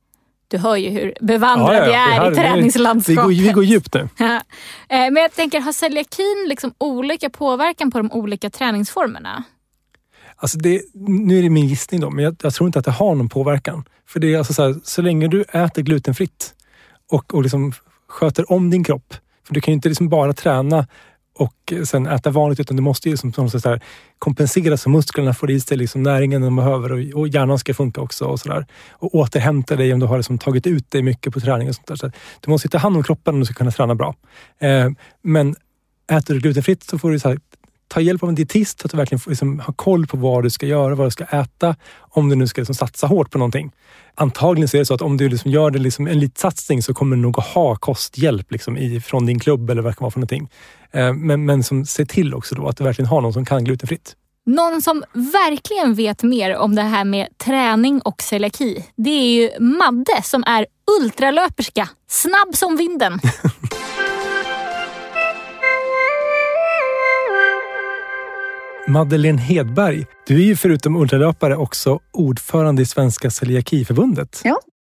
Du 0.47 0.57
hör 0.57 0.75
ju 0.75 0.89
hur 0.89 1.13
bevandrad 1.21 1.75
Ja, 1.75 1.85
ja, 1.85 1.87
jag 1.87 1.97
är 2.01 2.07
det 2.09 2.13
här- 2.15 2.27
i 2.27 2.29
det- 2.29 2.35
träningslandskapet. 2.35 3.29
Vi 3.31 3.35
går, 3.35 3.47
vi 3.47 3.53
går 3.53 3.63
djupt 3.63 3.93
nu. 3.93 4.09
Eh, 4.19 4.39
Men 4.89 5.15
jag 5.15 5.33
tänker, 5.33 5.59
har 5.59 5.71
celiakin 5.73 6.45
liksom 6.49 6.73
olika 6.77 7.29
påverkan 7.29 7.91
på 7.91 7.97
de 7.97 8.11
olika 8.11 8.49
träningsformerna? 8.49 9.43
Alltså 10.45 10.57
det, 10.57 10.81
nu 10.93 11.39
är 11.39 11.43
det 11.43 11.49
min 11.49 11.67
gissning 11.67 12.01
då, 12.01 12.09
men 12.09 12.23
jag, 12.23 12.35
jag 12.41 12.53
tror 12.53 12.67
inte 12.67 12.79
att 12.79 12.85
det 12.85 12.91
har 12.91 13.15
någon 13.15 13.29
påverkan. 13.29 13.83
För 14.07 14.19
det 14.19 14.33
är 14.33 14.37
alltså 14.37 14.53
så, 14.53 14.63
här, 14.63 14.75
så 14.83 15.01
länge 15.01 15.27
du 15.27 15.41
äter 15.41 15.81
glutenfritt 15.81 16.53
och, 17.11 17.33
och 17.33 17.43
liksom 17.43 17.73
sköter 18.07 18.51
om 18.51 18.69
din 18.69 18.83
kropp. 18.83 19.13
För 19.47 19.53
du 19.53 19.61
kan 19.61 19.71
ju 19.71 19.73
inte 19.73 19.89
liksom 19.89 20.09
bara 20.09 20.33
träna 20.33 20.87
och 21.37 21.73
sen 21.83 22.07
äta 22.07 22.29
vanligt 22.29 22.59
utan 22.59 22.77
du 22.77 22.83
måste 22.83 23.09
ju 23.09 23.13
liksom 23.13 23.33
som, 23.33 23.49
som 23.49 23.61
så 23.61 23.69
här, 23.69 23.81
kompensera 24.19 24.77
så 24.77 24.89
musklerna 24.89 25.33
får 25.33 25.51
i 25.51 25.59
sig 25.59 25.77
liksom 25.77 26.03
näringen 26.03 26.41
de 26.41 26.55
behöver 26.55 26.91
och, 26.91 27.19
och 27.19 27.27
hjärnan 27.27 27.59
ska 27.59 27.73
funka 27.73 28.01
också. 28.01 28.25
Och, 28.25 28.39
så 28.39 28.49
där. 28.49 28.65
och 28.91 29.15
återhämta 29.15 29.75
dig 29.75 29.93
om 29.93 29.99
du 29.99 30.05
har 30.05 30.17
liksom 30.17 30.37
tagit 30.37 30.67
ut 30.67 30.91
dig 30.91 31.01
mycket 31.01 31.33
på 31.33 31.39
träning. 31.39 31.69
och 31.69 31.75
sånt 31.75 31.87
där. 31.87 31.95
Så 31.95 32.11
du 32.39 32.51
måste 32.51 32.67
ta 32.67 32.77
hand 32.77 32.97
om 32.97 33.03
kroppen 33.03 33.33
om 33.33 33.39
du 33.39 33.45
ska 33.45 33.53
kunna 33.53 33.71
träna 33.71 33.95
bra. 33.95 34.15
Eh, 34.59 34.89
men 35.21 35.55
äter 36.11 36.33
du 36.33 36.39
glutenfritt 36.39 36.83
så 36.83 36.97
får 36.97 37.11
du 37.11 37.19
så 37.19 37.29
här, 37.29 37.39
ta 37.87 38.01
hjälp 38.01 38.23
av 38.23 38.29
en 38.29 38.35
dietist 38.35 38.79
så 38.79 38.87
att 38.87 38.91
du 38.91 38.97
verkligen 38.97 39.19
får 39.19 39.31
liksom, 39.31 39.59
ha 39.59 39.73
koll 39.73 40.07
på 40.07 40.17
vad 40.17 40.43
du 40.43 40.49
ska 40.49 40.65
göra, 40.65 40.95
vad 40.95 41.07
du 41.07 41.11
ska 41.11 41.23
äta. 41.23 41.75
Om 41.99 42.29
du 42.29 42.35
nu 42.35 42.47
ska 42.47 42.61
liksom 42.61 42.75
satsa 42.75 43.07
hårt 43.07 43.31
på 43.31 43.37
någonting. 43.37 43.71
Antagligen 44.15 44.67
så 44.67 44.77
är 44.77 44.79
det 44.79 44.85
så 44.85 44.93
att 44.93 45.01
om 45.01 45.17
du 45.17 45.29
liksom 45.29 45.51
gör 45.51 45.71
det 45.71 45.79
liksom 45.79 46.07
en 46.07 46.13
elitsatsning 46.13 46.83
så 46.83 46.93
kommer 46.93 47.15
du 47.15 47.21
nog 47.21 47.39
att 47.39 47.45
ha 47.45 47.75
kosthjälp 47.75 48.51
liksom 48.51 48.77
i, 48.77 49.01
från 49.01 49.25
din 49.25 49.39
klubb 49.39 49.69
eller 49.69 49.81
vad 49.81 49.91
det 49.91 49.95
kan 49.95 50.05
vara 50.05 50.11
för 50.11 50.19
någonting. 50.19 50.49
Eh, 50.91 51.13
men, 51.13 51.45
men 51.45 51.63
som 51.63 51.85
ser 51.85 52.05
till 52.05 52.33
också 52.33 52.55
då 52.55 52.67
att 52.67 52.77
du 52.77 52.83
verkligen 52.83 53.09
har 53.09 53.21
någon 53.21 53.33
som 53.33 53.45
kan 53.45 53.63
glutenfritt. 53.63 54.15
Någon 54.45 54.81
som 54.81 55.03
verkligen 55.13 55.93
vet 55.93 56.23
mer 56.23 56.55
om 56.55 56.75
det 56.75 56.81
här 56.81 57.05
med 57.05 57.27
träning 57.37 58.01
och 58.01 58.21
celiaki, 58.21 58.85
det 58.95 59.09
är 59.09 59.41
ju 59.41 59.59
Madde 59.59 60.23
som 60.23 60.43
är 60.47 60.65
ultralöperska, 61.01 61.89
snabb 62.07 62.55
som 62.55 62.75
vinden. 62.77 63.19
Madeleine 68.87 69.41
Hedberg, 69.41 70.05
du 70.27 70.35
är 70.35 70.45
ju 70.45 70.55
förutom 70.55 70.95
ultralöpare 70.95 71.55
också 71.55 71.99
ordförande 72.11 72.81
i 72.81 72.85
Svenska 72.85 73.31
Celiakiförbundet. 73.31 74.41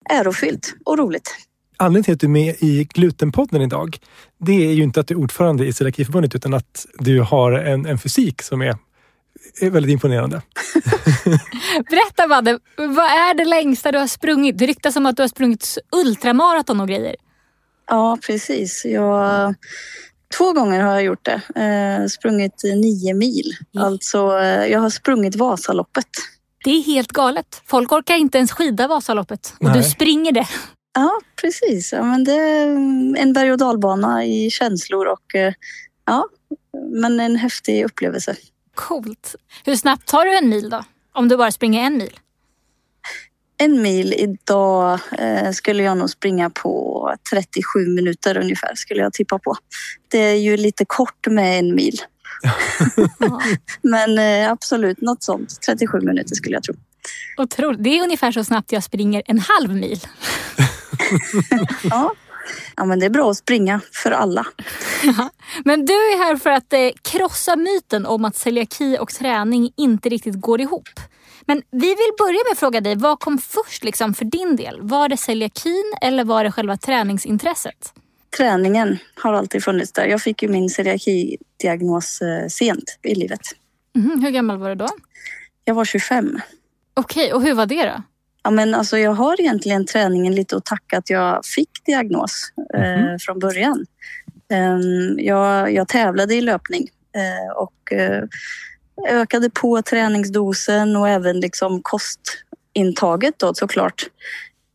ärofyllt 0.09 0.75
och 0.85 0.97
roligt. 0.97 1.35
Anledningen 1.77 2.03
till 2.03 2.13
att 2.13 2.19
du 2.19 2.27
är 2.27 2.29
med 2.29 2.55
i 2.59 2.87
Glutenpodden 2.93 3.61
idag, 3.61 3.97
det 4.37 4.67
är 4.67 4.71
ju 4.73 4.83
inte 4.83 4.99
att 4.99 5.07
du 5.07 5.13
är 5.13 5.19
ordförande 5.19 5.65
i 5.65 5.73
Celiakiförbundet 5.73 6.35
utan 6.35 6.53
att 6.53 6.85
du 6.99 7.21
har 7.21 7.51
en, 7.51 7.85
en 7.85 7.97
fysik 7.97 8.41
som 8.41 8.61
är, 8.61 8.77
är 9.61 9.69
väldigt 9.69 9.91
imponerande. 9.91 10.41
Berätta 11.89 12.27
Madde, 12.27 12.59
vad 12.77 13.05
är 13.05 13.33
det 13.33 13.45
längsta 13.45 13.91
du 13.91 13.97
har 13.97 14.07
sprungit? 14.07 14.57
Det 14.57 14.65
ryktas 14.65 14.95
om 14.95 15.05
att 15.05 15.17
du 15.17 15.23
har 15.23 15.27
sprungit 15.27 15.77
ultramaraton 15.91 16.81
och 16.81 16.87
grejer. 16.87 17.15
Ja, 17.87 18.17
precis. 18.27 18.85
Jag, 18.85 19.55
två 20.37 20.53
gånger 20.53 20.81
har 20.81 20.93
jag 20.93 21.03
gjort 21.03 21.25
det. 21.25 21.61
Eh, 21.61 22.07
sprungit 22.07 22.63
nio 22.63 23.13
mil. 23.13 23.57
Mm. 23.75 23.87
Alltså, 23.87 24.39
eh, 24.39 24.65
jag 24.65 24.79
har 24.79 24.89
sprungit 24.89 25.35
Vasaloppet. 25.35 26.07
Det 26.63 26.69
är 26.71 26.83
helt 26.83 27.11
galet. 27.11 27.61
Folk 27.65 27.91
orkar 27.91 28.15
inte 28.15 28.37
ens 28.37 28.51
skida 28.51 28.87
Vasaloppet 28.87 29.53
och 29.59 29.65
Nej. 29.65 29.77
du 29.77 29.83
springer 29.83 30.31
det. 30.31 30.47
Ja, 30.95 31.11
precis. 31.41 31.93
Ja, 31.93 32.03
men 32.03 32.23
det 32.23 32.33
är 32.33 32.67
en 33.17 33.33
berg 33.33 33.51
och 33.51 33.57
dalbana 33.57 34.25
i 34.25 34.49
känslor 34.49 35.05
och 35.05 35.35
eh, 35.35 35.53
ja, 36.05 36.27
men 36.91 37.19
en 37.19 37.35
häftig 37.35 37.85
upplevelse. 37.85 38.35
Coolt. 38.75 39.35
Hur 39.65 39.75
snabbt 39.75 40.07
tar 40.07 40.25
du 40.25 40.37
en 40.37 40.49
mil 40.49 40.69
då? 40.69 40.83
Om 41.13 41.27
du 41.27 41.37
bara 41.37 41.51
springer 41.51 41.83
en 41.83 41.97
mil? 41.97 42.19
En 43.57 43.81
mil 43.81 44.13
idag 44.13 44.99
eh, 45.17 45.51
skulle 45.51 45.83
jag 45.83 45.97
nog 45.97 46.09
springa 46.09 46.49
på 46.49 47.15
37 47.31 47.79
minuter 47.87 48.37
ungefär, 48.37 48.75
skulle 48.75 49.01
jag 49.01 49.13
tippa 49.13 49.39
på. 49.39 49.55
Det 50.07 50.19
är 50.19 50.35
ju 50.35 50.57
lite 50.57 50.85
kort 50.85 51.27
med 51.27 51.59
en 51.59 51.75
mil. 51.75 52.01
Men 53.81 54.17
eh, 54.19 54.51
absolut, 54.51 55.01
något 55.01 55.23
sånt. 55.23 55.61
37 55.65 55.99
minuter 56.01 56.35
skulle 56.35 56.55
jag 56.55 56.63
tro. 56.63 56.75
Otroligt. 57.37 57.83
Det 57.83 57.89
är 57.89 58.03
ungefär 58.03 58.31
så 58.31 58.43
snabbt 58.43 58.71
jag 58.71 58.83
springer 58.83 59.23
en 59.25 59.39
halv 59.39 59.75
mil. 59.75 59.99
Ja. 61.83 62.13
ja, 62.75 62.85
men 62.85 62.99
det 62.99 63.05
är 63.05 63.09
bra 63.09 63.31
att 63.31 63.37
springa 63.37 63.81
för 63.91 64.11
alla. 64.11 64.45
Men 65.65 65.85
du 65.85 65.93
är 65.93 66.17
här 66.17 66.35
för 66.35 66.49
att 66.49 66.73
eh, 66.73 66.89
krossa 67.01 67.55
myten 67.55 68.05
om 68.05 68.25
att 68.25 68.35
celiaki 68.35 68.97
och 68.99 69.09
träning 69.13 69.71
inte 69.77 70.09
riktigt 70.09 70.41
går 70.41 70.61
ihop. 70.61 70.89
Men 71.45 71.61
vi 71.71 71.87
vill 71.87 72.11
börja 72.17 72.39
med 72.45 72.51
att 72.51 72.59
fråga 72.59 72.81
dig, 72.81 72.95
vad 72.95 73.19
kom 73.19 73.37
först 73.37 73.83
liksom 73.83 74.13
för 74.13 74.25
din 74.25 74.55
del? 74.55 74.81
Var 74.81 75.09
det 75.09 75.17
celiakin 75.17 75.93
eller 76.01 76.23
var 76.23 76.43
det 76.43 76.51
själva 76.51 76.77
träningsintresset? 76.77 77.93
Träningen 78.37 78.97
har 79.15 79.33
alltid 79.33 79.63
funnits 79.63 79.91
där. 79.91 80.05
Jag 80.05 80.21
fick 80.21 80.43
ju 80.43 80.49
min 80.49 80.69
celiaki-diagnos 80.69 82.21
eh, 82.21 82.47
sent 82.47 82.99
i 83.03 83.15
livet. 83.15 83.41
Mhm, 83.95 84.21
hur 84.23 84.31
gammal 84.31 84.57
var 84.57 84.69
du 84.69 84.75
då? 84.75 84.87
Jag 85.65 85.75
var 85.75 85.85
25. 85.85 86.39
Okej, 86.93 87.33
och 87.33 87.41
hur 87.41 87.53
var 87.53 87.65
det 87.65 87.83
då? 87.85 88.03
Ja, 88.43 88.49
men 88.51 88.75
alltså 88.75 88.97
jag 88.97 89.11
har 89.11 89.41
egentligen 89.41 89.85
träningen 89.85 90.35
lite 90.35 90.57
att 90.57 90.65
tacka 90.65 90.97
att 90.97 91.09
jag 91.09 91.45
fick 91.45 91.69
diagnos 91.85 92.51
eh, 92.73 93.01
Mhm. 93.01 93.19
från 93.19 93.39
början. 93.39 93.85
Ehm, 94.51 95.19
jag, 95.19 95.73
jag 95.73 95.87
tävlade 95.87 96.35
i 96.35 96.41
löpning 96.41 96.89
eh, 97.15 97.57
och 97.57 97.93
eh, 97.93 98.23
ökade 99.09 99.49
på 99.49 99.81
träningsdosen 99.81 100.95
och 100.95 101.09
även 101.09 101.39
liksom 101.39 101.81
kostintaget 101.81 103.39
då 103.39 103.53
såklart. 103.53 104.09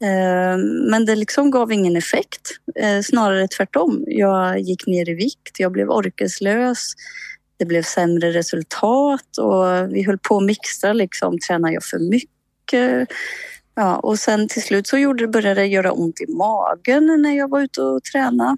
Eh, 0.03 0.59
men 0.91 1.05
det 1.07 1.17
liksom 1.17 1.51
gav 1.51 1.73
ingen 1.73 1.97
effekt. 1.97 2.51
Eh, 2.75 3.01
snarare 3.03 3.49
tvärtom. 3.49 4.05
Jag 4.07 4.61
gick 4.61 4.87
ner 4.87 5.09
i 5.09 5.15
vikt, 5.15 5.61
jag 5.61 5.73
blev 5.73 5.91
orkeslös. 5.91 6.93
Det 7.59 7.65
blev 7.65 7.83
sämre 7.83 8.31
resultat 8.33 9.39
och 9.39 9.95
vi 9.95 10.03
höll 10.03 10.19
på 10.19 10.37
att 10.37 10.43
mixa 10.43 10.93
liksom. 10.93 11.39
Tränar 11.39 11.71
jag 11.71 11.85
för 11.85 11.99
mycket? 11.99 13.09
Ja, 13.75 13.97
och 13.97 14.19
sen 14.19 14.49
till 14.49 14.63
slut 14.63 14.87
så 14.87 14.99
gjorde, 14.99 15.29
började 15.29 15.61
det 15.61 15.67
göra 15.67 15.93
ont 15.93 16.21
i 16.21 16.33
magen 16.33 17.23
när 17.23 17.37
jag 17.37 17.51
var 17.51 17.61
ute 17.61 17.83
och 17.83 18.05
tränade. 18.05 18.57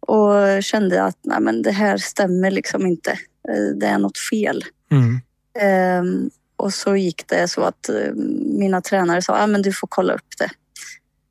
Och 0.00 0.62
kände 0.62 1.02
att 1.02 1.18
nej, 1.22 1.40
men 1.40 1.62
det 1.62 1.70
här 1.70 1.96
stämmer 1.96 2.50
liksom 2.50 2.86
inte. 2.86 3.18
Eh, 3.48 3.76
Det 3.76 3.86
är 3.86 3.98
något 3.98 4.18
fel. 4.30 4.64
Mm. 4.90 5.20
Ehm, 5.58 6.30
och 6.56 6.74
så 6.74 6.96
gick 6.96 7.26
det 7.28 7.48
så 7.48 7.60
att 7.62 7.88
eh, 7.88 8.12
mina 8.58 8.80
tränare 8.80 9.22
sa 9.22 9.32
ah, 9.32 9.46
du 9.46 9.72
får 9.72 9.88
kolla 9.90 10.14
upp 10.14 10.28
det. 10.38 10.50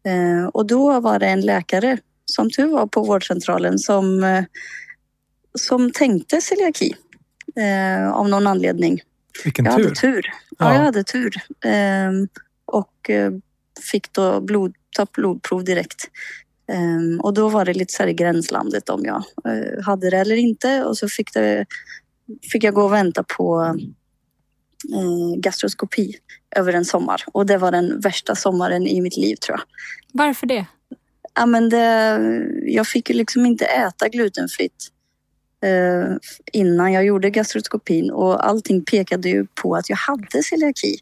Eh, 0.10 0.46
och 0.46 0.66
då 0.66 1.00
var 1.00 1.20
det 1.20 1.28
en 1.28 1.42
läkare, 1.42 1.98
som 2.26 2.50
tur 2.50 2.68
var 2.68 2.88
på 2.88 3.04
vårdcentralen, 3.04 3.80
som, 3.80 4.24
eh, 4.24 4.44
som 5.60 5.92
tänkte 5.92 6.42
celiaki 6.42 6.96
eh, 7.56 8.12
av 8.12 8.30
någon 8.30 8.48
anledning. 8.48 9.02
Vilken 9.44 9.66
jag 9.66 9.76
tur. 9.78 9.84
hade 9.84 9.96
tur. 9.96 10.26
Ja, 10.50 10.56
Ja. 10.66 10.74
jag 10.74 10.82
hade 10.82 11.04
tur. 11.04 11.36
Ehm, 11.66 12.28
och 12.66 13.10
fick 13.92 14.14
då 14.14 14.42
blod, 14.42 14.76
ta 14.98 15.06
blodprov 15.14 15.64
direkt. 15.64 16.04
Ehm, 16.72 17.20
och 17.22 17.34
då 17.34 17.50
var 17.50 17.66
det 17.66 17.74
lite 17.74 17.94
så 17.94 18.04
här 18.04 18.10
i 18.10 18.14
gränslandet 18.14 18.90
om 18.90 19.06
jag 19.06 19.24
eh, 19.46 19.84
hade 19.84 20.10
det 20.10 20.18
eller 20.18 20.36
inte. 20.36 20.84
Och 20.84 20.98
så 20.98 21.08
fick, 21.10 21.34
det, 21.34 21.66
fick 22.52 22.64
jag 22.64 22.74
gå 22.74 22.84
och 22.84 22.94
vänta 22.94 23.24
på 23.38 23.76
eh, 24.94 25.40
gastroskopi 25.40 26.16
över 26.56 26.74
en 26.74 26.86
sommar. 26.86 27.24
Och 27.34 27.46
det 27.46 27.58
var 27.58 27.72
den 27.72 28.00
värsta 28.00 28.36
sommaren 28.36 28.88
i 28.88 29.02
mitt 29.02 29.18
liv 29.18 29.36
tror 29.36 29.58
jag. 29.58 29.66
Varför 30.14 30.48
det? 30.48 30.66
Ja, 31.34 31.46
men 31.46 31.70
det, 31.70 32.20
jag 32.66 32.88
fick 32.88 33.10
ju 33.10 33.16
liksom 33.16 33.46
inte 33.46 33.66
äta 33.66 34.10
glutenfritt 34.10 34.88
eh, 35.64 36.16
innan 36.54 36.94
jag 36.94 37.06
gjorde 37.06 37.30
gastroskopin 37.30 38.12
och 38.12 38.48
allting 38.48 38.84
pekade 38.84 39.30
ju 39.30 39.46
på 39.62 39.76
att 39.76 39.90
jag 39.90 39.98
hade 39.98 40.44
celiaki. 40.44 40.96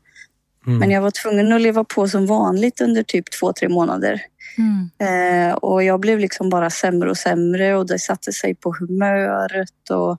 Mm. 0.67 0.79
Men 0.79 0.91
jag 0.91 1.01
var 1.01 1.11
tvungen 1.11 1.53
att 1.53 1.61
leva 1.61 1.83
på 1.83 2.07
som 2.07 2.25
vanligt 2.25 2.81
under 2.81 3.03
typ 3.03 3.31
två, 3.39 3.53
tre 3.53 3.69
månader. 3.69 4.21
Mm. 4.57 4.89
Eh, 4.99 5.53
och 5.53 5.83
jag 5.83 5.99
blev 5.99 6.19
liksom 6.19 6.49
bara 6.49 6.69
sämre 6.69 7.09
och 7.09 7.17
sämre 7.17 7.75
och 7.75 7.87
det 7.87 7.99
satte 7.99 8.33
sig 8.33 8.55
på 8.55 8.75
humöret 8.79 9.89
och 9.89 10.17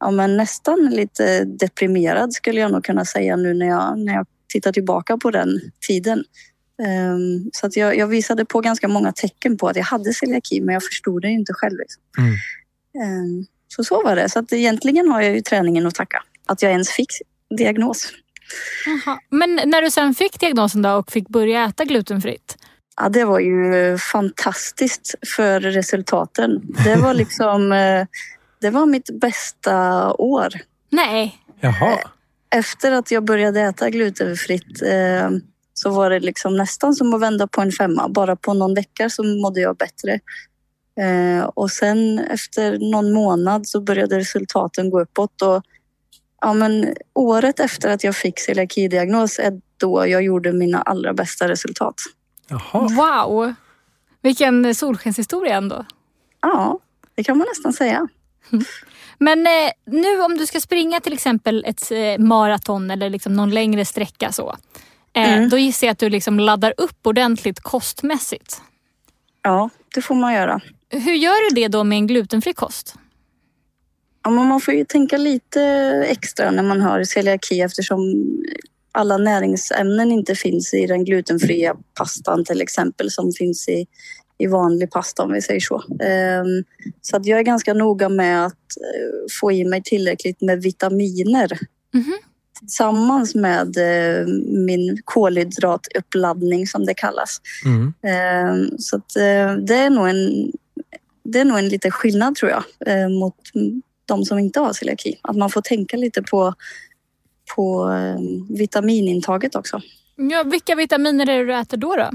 ja, 0.00 0.10
men 0.10 0.36
nästan 0.36 0.90
lite 0.90 1.44
deprimerad 1.44 2.32
skulle 2.32 2.60
jag 2.60 2.72
nog 2.72 2.84
kunna 2.84 3.04
säga 3.04 3.36
nu 3.36 3.54
när 3.54 3.66
jag, 3.66 3.98
när 3.98 4.14
jag 4.14 4.26
tittar 4.52 4.72
tillbaka 4.72 5.16
på 5.16 5.30
den 5.30 5.60
tiden. 5.88 6.24
Ehm, 6.82 7.50
så 7.52 7.66
att 7.66 7.76
jag, 7.76 7.96
jag 7.96 8.06
visade 8.06 8.44
på 8.44 8.60
ganska 8.60 8.88
många 8.88 9.12
tecken 9.12 9.56
på 9.56 9.68
att 9.68 9.76
jag 9.76 9.84
hade 9.84 10.12
celiaki 10.14 10.60
men 10.60 10.72
jag 10.72 10.82
förstod 10.82 11.22
det 11.22 11.28
inte 11.28 11.52
själv. 11.52 11.78
Liksom. 11.78 12.02
Mm. 12.18 12.32
Ehm, 13.04 13.46
så 13.68 13.84
så 13.84 14.02
var 14.02 14.16
det. 14.16 14.28
Så 14.28 14.38
att 14.38 14.52
egentligen 14.52 15.08
har 15.08 15.22
jag 15.22 15.34
ju 15.34 15.40
träningen 15.40 15.86
att 15.86 15.94
tacka. 15.94 16.22
Att 16.46 16.62
jag 16.62 16.72
ens 16.72 16.90
fick 16.90 17.10
diagnos. 17.58 18.12
Jaha. 18.86 19.18
Men 19.30 19.60
när 19.64 19.82
du 19.82 19.90
sen 19.90 20.14
fick 20.14 20.40
diagnosen 20.40 20.82
då 20.82 20.90
och 20.90 21.12
fick 21.12 21.28
börja 21.28 21.64
äta 21.64 21.84
glutenfritt? 21.84 22.56
Ja, 22.96 23.08
det 23.08 23.24
var 23.24 23.40
ju 23.40 23.98
fantastiskt 23.98 25.14
för 25.36 25.60
resultaten. 25.60 26.62
Det 26.84 26.96
var 26.96 27.14
liksom... 27.22 27.72
eh, 28.60 28.66
Det 28.66 28.70
var 28.70 28.86
mitt 28.86 29.20
bästa 29.20 30.12
år. 30.12 30.48
Nej. 30.90 31.38
Jaha. 31.60 31.98
Efter 32.50 32.92
att 32.92 33.10
jag 33.10 33.24
började 33.24 33.60
äta 33.60 33.90
glutenfritt 33.90 34.82
eh, 34.82 35.30
så 35.74 35.90
var 35.90 36.10
det 36.10 36.20
liksom 36.20 36.56
nästan 36.56 36.94
som 36.94 37.14
att 37.14 37.20
vända 37.20 37.46
på 37.46 37.60
en 37.60 37.72
femma. 37.72 38.08
Bara 38.08 38.36
på 38.36 38.54
någon 38.54 38.74
vecka 38.74 39.10
så 39.10 39.22
mådde 39.22 39.60
jag 39.60 39.76
bättre. 39.76 40.20
Eh, 41.00 41.44
och 41.44 41.70
sen 41.70 42.18
efter 42.18 42.78
någon 42.92 43.12
månad 43.12 43.66
så 43.66 43.80
började 43.80 44.18
resultaten 44.18 44.90
gå 44.90 45.00
uppåt. 45.00 45.42
Och, 45.42 45.62
ja, 46.40 46.52
men 46.52 46.94
året 47.14 47.60
efter 47.60 47.88
att 47.88 48.04
jag 48.04 48.16
fick 48.16 48.38
celiaki-diagnos 48.38 49.38
är 49.38 49.60
då 49.76 50.06
jag 50.06 50.22
gjorde 50.22 50.52
mina 50.52 50.82
allra 50.82 51.14
bästa 51.14 51.48
resultat. 51.48 51.94
Jaha. 52.48 52.88
Wow. 52.88 53.54
Vilken 54.22 54.74
solskenshistoria 54.74 55.56
ändå. 55.56 55.84
Ja, 56.40 56.78
det 57.14 57.24
kan 57.24 57.38
man 57.38 57.46
nästan 57.48 57.72
säga. 57.72 58.08
Men 59.18 59.46
eh, 59.46 59.70
nu 59.86 60.20
om 60.20 60.36
du 60.36 60.46
ska 60.46 60.60
springa 60.60 61.00
till 61.00 61.12
exempel 61.12 61.64
ett 61.66 61.90
eh, 61.90 62.18
maraton 62.18 62.90
eller 62.90 63.10
liksom 63.10 63.34
någon 63.36 63.50
längre 63.50 63.84
sträcka 63.84 64.32
så. 64.32 64.56
Eh, 65.12 65.32
Mm. 65.32 65.48
Då 65.48 65.58
gissar 65.58 65.86
jag 65.86 65.92
att 65.92 65.98
du 65.98 66.10
liksom 66.10 66.40
laddar 66.40 66.74
upp 66.76 67.06
ordentligt 67.06 67.60
kostmässigt. 67.60 68.62
Ja, 69.42 69.70
det 69.94 70.02
får 70.02 70.14
man 70.14 70.34
göra. 70.34 70.60
Hur 70.90 71.14
gör 71.14 71.50
du 71.50 71.54
det 71.54 71.68
då 71.68 71.84
med 71.84 71.96
en 71.96 72.06
glutenfri 72.06 72.52
kost? 72.52 72.94
Ja, 74.24 74.30
man 74.30 74.60
får 74.60 74.74
ju 74.74 74.84
tänka 74.84 75.16
lite 75.16 75.62
extra 76.08 76.50
när 76.50 76.62
man 76.62 76.80
har 76.80 77.04
celiaki 77.04 77.60
eftersom 77.60 78.14
alla 78.92 79.16
näringsämnen 79.16 80.12
inte 80.12 80.34
finns 80.34 80.74
i 80.74 80.86
den 80.86 81.04
glutenfria 81.04 81.76
pastan 81.94 82.44
till 82.44 82.60
exempel 82.60 83.10
som 83.10 83.32
finns 83.32 83.68
i, 83.68 83.86
i 84.40 84.46
vanlig 84.46 84.90
pasta 84.90 85.22
om 85.22 85.32
vi 85.32 85.42
säger 85.42 85.60
så. 85.60 85.82
Ehm, 86.02 86.64
så 87.00 87.16
att 87.16 87.26
jag 87.26 87.38
är 87.38 87.42
ganska 87.42 87.74
noga 87.74 88.08
med 88.08 88.46
att 88.46 88.52
eh, 88.52 89.26
få 89.40 89.52
i 89.52 89.64
mig 89.64 89.82
tillräckligt 89.82 90.40
med 90.40 90.62
vitaminer 90.62 91.58
Mhm. 91.94 92.12
tillsammans 92.58 93.34
med 93.34 93.76
eh, 93.76 94.26
min 94.66 94.98
kolhydratuppladdning 95.04 96.66
som 96.66 96.84
det 96.86 96.94
kallas. 96.94 97.40
Mm. 97.64 97.92
Ehm, 98.02 98.78
Så 98.78 98.96
att, 98.96 99.16
eh, 99.16 99.54
det 99.66 99.74
är 99.74 99.90
nog 99.90 100.08
en 100.08 100.52
det 101.22 101.38
är 101.40 101.44
nog 101.44 101.58
en 101.58 101.68
liten 101.68 101.90
skillnad 101.90 102.34
tror 102.34 102.50
jag 102.50 102.64
mot 103.10 103.34
de 104.06 104.24
som 104.24 104.38
inte 104.38 104.60
har 104.60 104.72
celiaki. 104.72 105.18
Att 105.22 105.36
man 105.36 105.50
får 105.50 105.60
tänka 105.60 105.96
lite 105.96 106.22
på, 106.22 106.54
på 107.56 107.90
vitaminintaget 108.48 109.54
också. 109.56 109.80
Ja, 110.16 110.42
vilka 110.42 110.74
vitaminer 110.74 111.28
är 111.30 111.38
det 111.38 111.44
du 111.44 111.54
äter 111.56 111.76
då? 111.76 111.96
då? 111.96 112.10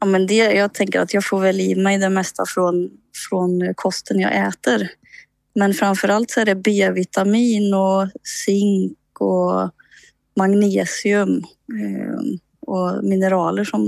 Ja, 0.00 0.06
men 0.06 0.26
det, 0.26 0.34
jag 0.34 0.74
tänker 0.74 1.00
att 1.00 1.14
jag 1.14 1.24
får 1.24 1.40
väl 1.40 1.60
i 1.60 1.74
mig 1.74 1.98
det 1.98 2.08
mesta 2.08 2.44
från, 2.46 2.90
från 3.28 3.74
kosten 3.74 4.20
jag 4.20 4.48
äter. 4.48 4.90
Men 5.54 5.74
framför 5.74 6.08
allt 6.08 6.30
så 6.30 6.40
är 6.40 6.44
det 6.44 6.54
B-vitamin 6.54 7.74
och 7.74 8.08
zink 8.46 9.20
och 9.20 9.70
magnesium 10.36 11.38
eh, 11.72 12.38
och 12.60 13.04
mineraler 13.04 13.64
som 13.64 13.84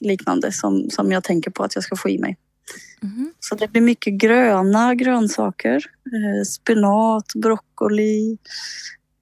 liknande 0.00 0.52
som, 0.52 0.90
som 0.90 1.12
jag 1.12 1.24
tänker 1.24 1.50
på 1.50 1.62
att 1.62 1.74
jag 1.74 1.84
ska 1.84 1.96
få 1.96 2.08
i 2.08 2.18
mig. 2.18 2.36
Mhm. 3.02 3.32
Så 3.40 3.54
det 3.54 3.68
blir 3.68 3.82
mycket 3.82 4.14
gröna 4.14 4.94
grönsaker. 4.94 5.76
Eh, 5.76 6.44
spenat, 6.44 7.34
broccoli 7.34 8.38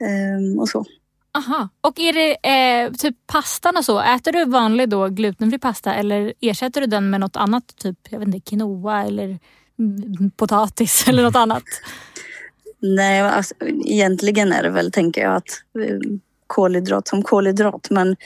eh, 0.00 0.60
och 0.60 0.68
så. 0.68 0.84
Aha. 1.34 1.68
Och 1.80 2.00
är 2.00 2.12
det 2.12 2.48
eh, 2.48 2.92
typ 2.92 3.16
pastan 3.26 3.76
och 3.76 3.84
så, 3.84 4.00
äter 4.00 4.32
du 4.32 4.44
vanlig 4.44 4.88
då 4.88 5.08
glutenfri 5.08 5.58
pasta 5.58 5.94
eller 5.94 6.32
ersätter 6.40 6.80
du 6.80 6.86
den 6.86 7.10
med 7.10 7.20
något 7.20 7.36
annat? 7.36 7.76
Typ 7.76 7.98
jag 8.10 8.18
vet 8.18 8.28
inte, 8.28 8.40
quinoa 8.50 9.04
eller 9.04 9.38
mm, 9.78 10.30
potatis 10.36 11.04
eller 11.08 11.22
något 11.22 11.36
annat? 11.36 11.62
Nej, 12.80 13.20
alltså, 13.20 13.54
egentligen 13.84 14.52
är 14.52 14.62
det 14.62 14.70
väl, 14.70 14.92
tänker 14.92 15.20
jag, 15.22 15.34
att 15.36 15.48
eh, 15.88 15.98
kolhydrat 16.46 17.08
som 17.08 17.22
kolhydrat. 17.22 17.90
Men, 17.90 18.16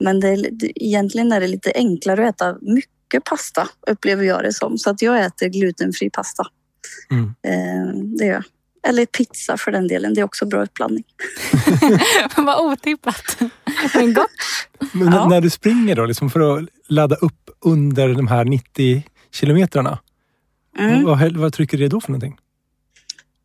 men 0.00 0.20
det, 0.20 0.28
är- 0.28 0.82
egentligen 0.82 1.32
är 1.32 1.40
det 1.40 1.46
lite 1.46 1.72
enklare 1.74 2.28
att 2.28 2.34
äta 2.34 2.56
mycket 2.60 3.24
pasta, 3.24 3.68
upplever 3.86 4.24
jag 4.24 4.42
det 4.42 4.52
som. 4.52 4.78
Så 4.78 4.90
att 4.90 5.02
jag 5.02 5.24
äter 5.24 5.48
glutenfri 5.48 6.10
pasta. 6.10 6.46
Mm. 7.10 7.24
Eh, 7.42 7.94
det 8.18 8.24
gör 8.24 8.32
jag. 8.34 8.44
Eller 8.88 9.06
pizza 9.06 9.56
för 9.56 9.72
den 9.72 9.88
delen. 9.88 10.14
Det 10.14 10.20
är 10.20 10.24
också 10.24 10.46
bra 10.46 10.62
uppblandning. 10.62 11.04
Vad 12.36 12.72
otippat. 12.72 13.38
Men 13.94 14.14
gott. 14.14 14.26
Men 14.92 15.12
Ja. 15.12 15.28
när 15.28 15.40
du 15.40 15.50
springer 15.50 15.96
då, 15.96 16.04
liksom 16.06 16.30
för 16.30 16.58
att 16.58 16.68
ladda 16.88 17.16
upp 17.16 17.50
under 17.64 18.08
de 18.08 18.26
här 18.26 18.44
90 18.44 19.02
kilometrarna. 19.32 19.98
Mm. 20.78 21.04
Vad, 21.04 21.36
vad 21.36 21.52
trycker 21.52 21.78
det 21.78 21.88
då 21.88 22.00
för 22.00 22.08
någonting? 22.10 22.36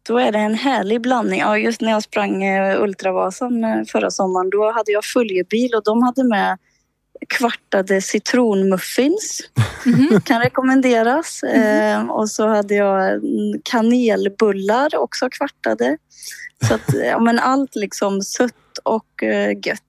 Då 0.08 0.17
är 0.17 0.32
det 0.32 0.39
en 0.39 0.56
härlig 0.56 1.02
blandning. 1.02 1.39
Ja, 1.39 1.58
just 1.58 1.82
när 1.82 1.91
jag 1.91 2.04
sprang 2.04 2.43
eh, 2.43 2.82
Ultravasan 2.82 3.63
eh, 3.63 3.84
förra 3.88 4.12
sommaren, 4.12 4.50
då 4.50 4.71
hade 4.71 4.91
jag 4.91 5.06
följebil 5.06 5.73
och 5.76 5.84
de 5.84 6.02
hade 6.04 6.23
med 6.23 6.58
kvartade 7.30 8.01
citronmuffins. 8.01 9.39
Mhm. 9.86 10.21
Kan 10.21 10.41
rekommenderas. 10.41 11.43
Eh, 11.43 12.10
och 12.10 12.30
så 12.30 12.47
hade 12.47 12.75
jag 12.75 13.10
mm, 13.13 13.62
kanelbullar 13.63 14.95
också 14.95 15.30
kvartade. 15.32 15.97
Så 16.67 16.73
att, 16.73 16.93
ja, 17.06 17.19
men 17.19 17.39
allt 17.39 17.75
liksom 17.75 18.21
sött 18.21 18.53
och 18.84 19.23
eh, 19.23 19.49
gött. 19.49 19.82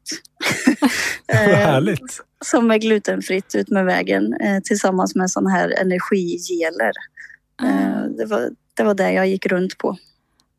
Vad 1.28 1.36
Eh, 1.42 1.54
härligt. 1.56 2.20
som 2.44 2.70
är 2.70 2.78
glutenfritt 2.78 3.54
ut 3.54 3.68
med 3.68 3.84
vägen 3.84 4.34
eh, 4.40 4.60
tillsammans 4.60 5.14
med 5.14 5.30
sån 5.30 5.46
här 5.46 5.80
energigeler. 5.80 6.92
Eh, 7.62 8.02
det, 8.18 8.24
var, 8.24 8.50
det 8.74 8.82
var 8.82 8.94
det 8.94 9.12
jag 9.12 9.28
gick 9.28 9.46
runt 9.46 9.78
på. 9.78 9.96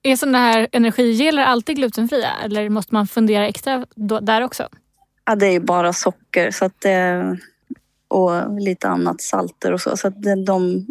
Är 0.04 0.16
sådana 0.16 0.38
här 0.38 0.68
energigeler 0.72 1.44
alltid 1.44 1.76
glutenfria 1.76 2.30
eller 2.46 2.70
måste 2.70 2.94
man 2.94 3.08
fundera 3.08 3.48
extra 3.48 3.86
då, 3.96 4.20
där 4.20 4.42
också? 4.42 4.70
Ja, 5.30 5.36
det 5.36 5.46
är 5.48 5.60
bara 5.60 5.94
socker 5.94 6.52
så 6.52 6.66
att 6.66 6.82
det, 6.82 7.38
och 8.08 8.60
lite 8.62 8.88
annat 8.88 9.22
salter 9.22 9.72
och 9.72 9.82
så. 9.82 9.98
Så 9.98 10.08
att 10.08 10.24
de, 10.46 10.88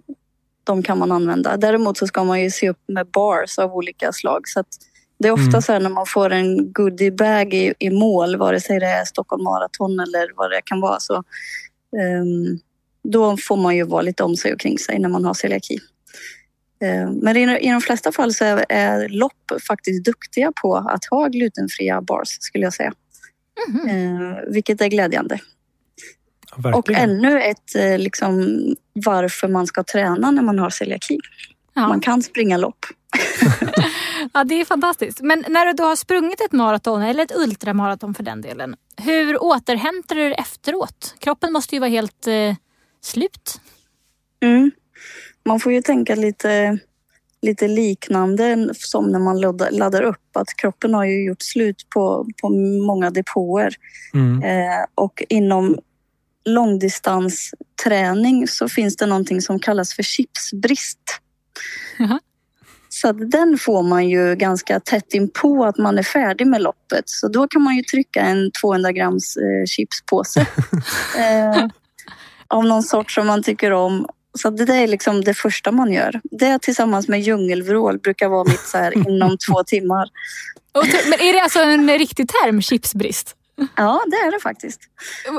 de 0.64 0.82
kan 0.82 0.98
man 0.98 1.12
använda. 1.12 1.56
Däremot 1.56 1.98
så 1.98 2.06
ska 2.06 2.24
man 2.24 2.42
ju 2.42 2.50
se 2.50 2.70
upp 2.70 2.78
med 2.88 3.06
bars 3.06 3.58
av 3.58 3.74
olika 3.74 4.12
slag. 4.12 4.48
Så 4.48 4.60
att 4.60 4.66
det 5.18 5.28
är 5.28 5.32
ofta 5.32 5.48
Mm. 5.48 5.62
så 5.62 5.72
här 5.72 5.80
när 5.80 5.90
man 5.90 6.06
får 6.06 6.30
en 6.30 6.72
goodiebag 6.72 7.54
i, 7.54 7.74
i 7.78 7.90
mål, 7.90 8.36
vare 8.36 8.60
sig 8.60 8.80
det 8.80 8.86
är 8.86 9.04
Stockholm 9.04 9.44
Marathon 9.44 10.00
eller 10.00 10.32
vad 10.36 10.50
det 10.50 10.60
kan 10.64 10.80
vara. 10.80 11.00
Så, 11.00 11.14
ehm, 11.98 12.58
då 13.02 13.36
får 13.36 13.56
man 13.56 13.76
ju 13.76 13.82
vara 13.82 14.02
lite 14.02 14.22
om 14.22 14.36
sig 14.36 14.52
och 14.52 14.60
kring 14.60 14.78
sig 14.78 14.98
när 14.98 15.08
man 15.08 15.24
har 15.24 15.34
celiaki. 15.34 15.78
Eh, 16.82 17.10
men 17.10 17.36
i, 17.36 17.70
de 17.70 17.80
flesta 17.80 18.12
fall 18.12 18.34
så 18.34 18.44
är, 18.44 18.64
är 18.68 19.08
lopp 19.08 19.52
faktiskt 19.68 20.04
duktiga 20.04 20.52
på 20.62 20.76
att 20.76 21.04
ha 21.04 21.28
glutenfria 21.28 22.00
bars 22.00 22.28
skulle 22.40 22.64
jag 22.64 22.74
säga. 22.74 22.92
Eh, 23.88 24.52
vilket 24.52 24.80
är 24.80 24.88
glädjande. 24.88 25.38
Ja, 26.56 26.76
Och 26.76 26.90
ännu 26.90 27.40
ett 27.40 27.74
eh, 27.74 27.98
liksom, 27.98 28.58
varför 28.92 29.48
man 29.48 29.66
ska 29.66 29.84
träna 29.84 30.30
när 30.30 30.42
man 30.42 30.58
har 30.58 30.70
celiaki. 30.70 31.18
Ja. 31.74 31.88
Man 31.88 32.00
kan 32.00 32.22
springa 32.22 32.56
lopp. 32.56 32.86
ja, 34.32 34.44
det 34.44 34.54
är 34.60 34.64
fantastiskt. 34.64 35.20
Men 35.20 35.44
när 35.48 35.66
du 35.66 35.72
då 35.72 35.84
har 35.84 35.96
sprungit 35.96 36.40
ett 36.40 36.52
maraton 36.52 37.02
eller 37.02 37.22
ett 37.22 37.36
ultramaraton 37.36 38.14
för 38.14 38.22
den 38.22 38.40
delen. 38.40 38.76
Hur 38.96 39.42
återhämtar 39.42 40.16
du 40.16 40.22
dig 40.22 40.34
efteråt? 40.38 41.14
Kroppen 41.18 41.52
måste 41.52 41.74
ju 41.74 41.78
vara 41.78 41.90
helt 41.90 42.26
eh, 42.26 42.54
slut. 43.00 43.60
Mm. 44.40 44.70
Man 45.44 45.60
får 45.60 45.72
ju 45.72 45.82
tänka 45.82 46.14
lite, 46.14 46.78
lite 47.42 47.68
liknande 47.68 48.68
som 48.74 49.12
när 49.12 49.18
man 49.18 49.40
laddar, 49.70 50.02
upp. 50.02 50.36
Att 50.36 50.56
kroppen 50.56 50.94
har 50.94 51.04
ju 51.04 51.24
gjort 51.24 51.42
slut 51.42 51.86
på, 51.94 52.26
på 52.42 52.48
många 52.86 53.10
depåer. 53.10 53.74
Mm. 54.14 54.42
Eh, 54.42 54.84
och 54.94 55.22
inom 55.28 55.78
långdistansträning 56.44 58.48
så 58.48 58.68
finns 58.68 58.96
det 58.96 59.06
någonting 59.06 59.42
som 59.42 59.58
kallas 59.58 59.94
för 59.94 60.02
chipsbrist. 60.02 61.20
Jaha. 61.98 62.20
Så 62.88 63.08
att 63.08 63.30
den 63.30 63.58
får 63.58 63.82
man 63.82 64.08
ju 64.08 64.34
ganska 64.34 64.80
tätt 64.80 65.14
in 65.14 65.30
på 65.30 65.64
att 65.64 65.78
man 65.78 65.98
är 65.98 66.02
färdig 66.02 66.46
med 66.46 66.62
loppet. 66.62 67.04
Så 67.06 67.28
då 67.28 67.48
kan 67.48 67.62
man 67.62 67.76
ju 67.76 67.82
trycka 67.82 68.20
en 68.20 68.50
200 68.62 68.92
grams 68.92 69.36
eh, 69.36 69.64
chipspåse 69.66 70.40
eh, 71.18 71.66
av 72.48 72.64
någon 72.64 72.82
sort 72.82 73.10
som 73.10 73.26
man 73.26 73.42
tycker 73.42 73.70
om. 73.70 74.06
Så 74.38 74.50
det 74.50 74.64
där 74.64 74.78
är 74.82 74.86
liksom 74.86 75.24
det 75.24 75.34
första 75.34 75.72
man 75.72 75.92
gör. 75.92 76.20
Det 76.30 76.58
tillsammans 76.58 77.08
med 77.08 77.20
djungelvrål 77.20 77.98
brukar 77.98 78.28
vara 78.28 78.44
mitt 78.44 78.60
så 78.66 78.78
här 78.78 78.92
inom 79.08 79.36
två 79.48 79.64
timmar. 79.64 80.08
Men 81.10 81.20
är 81.20 81.32
det 81.32 81.40
alltså 81.40 81.58
en 81.58 81.98
riktig 81.98 82.28
term, 82.28 82.62
chipsbrist? 82.62 83.34
Ja, 83.76 84.00
det 84.10 84.16
är 84.16 84.32
det 84.32 84.40
faktiskt. 84.40 84.80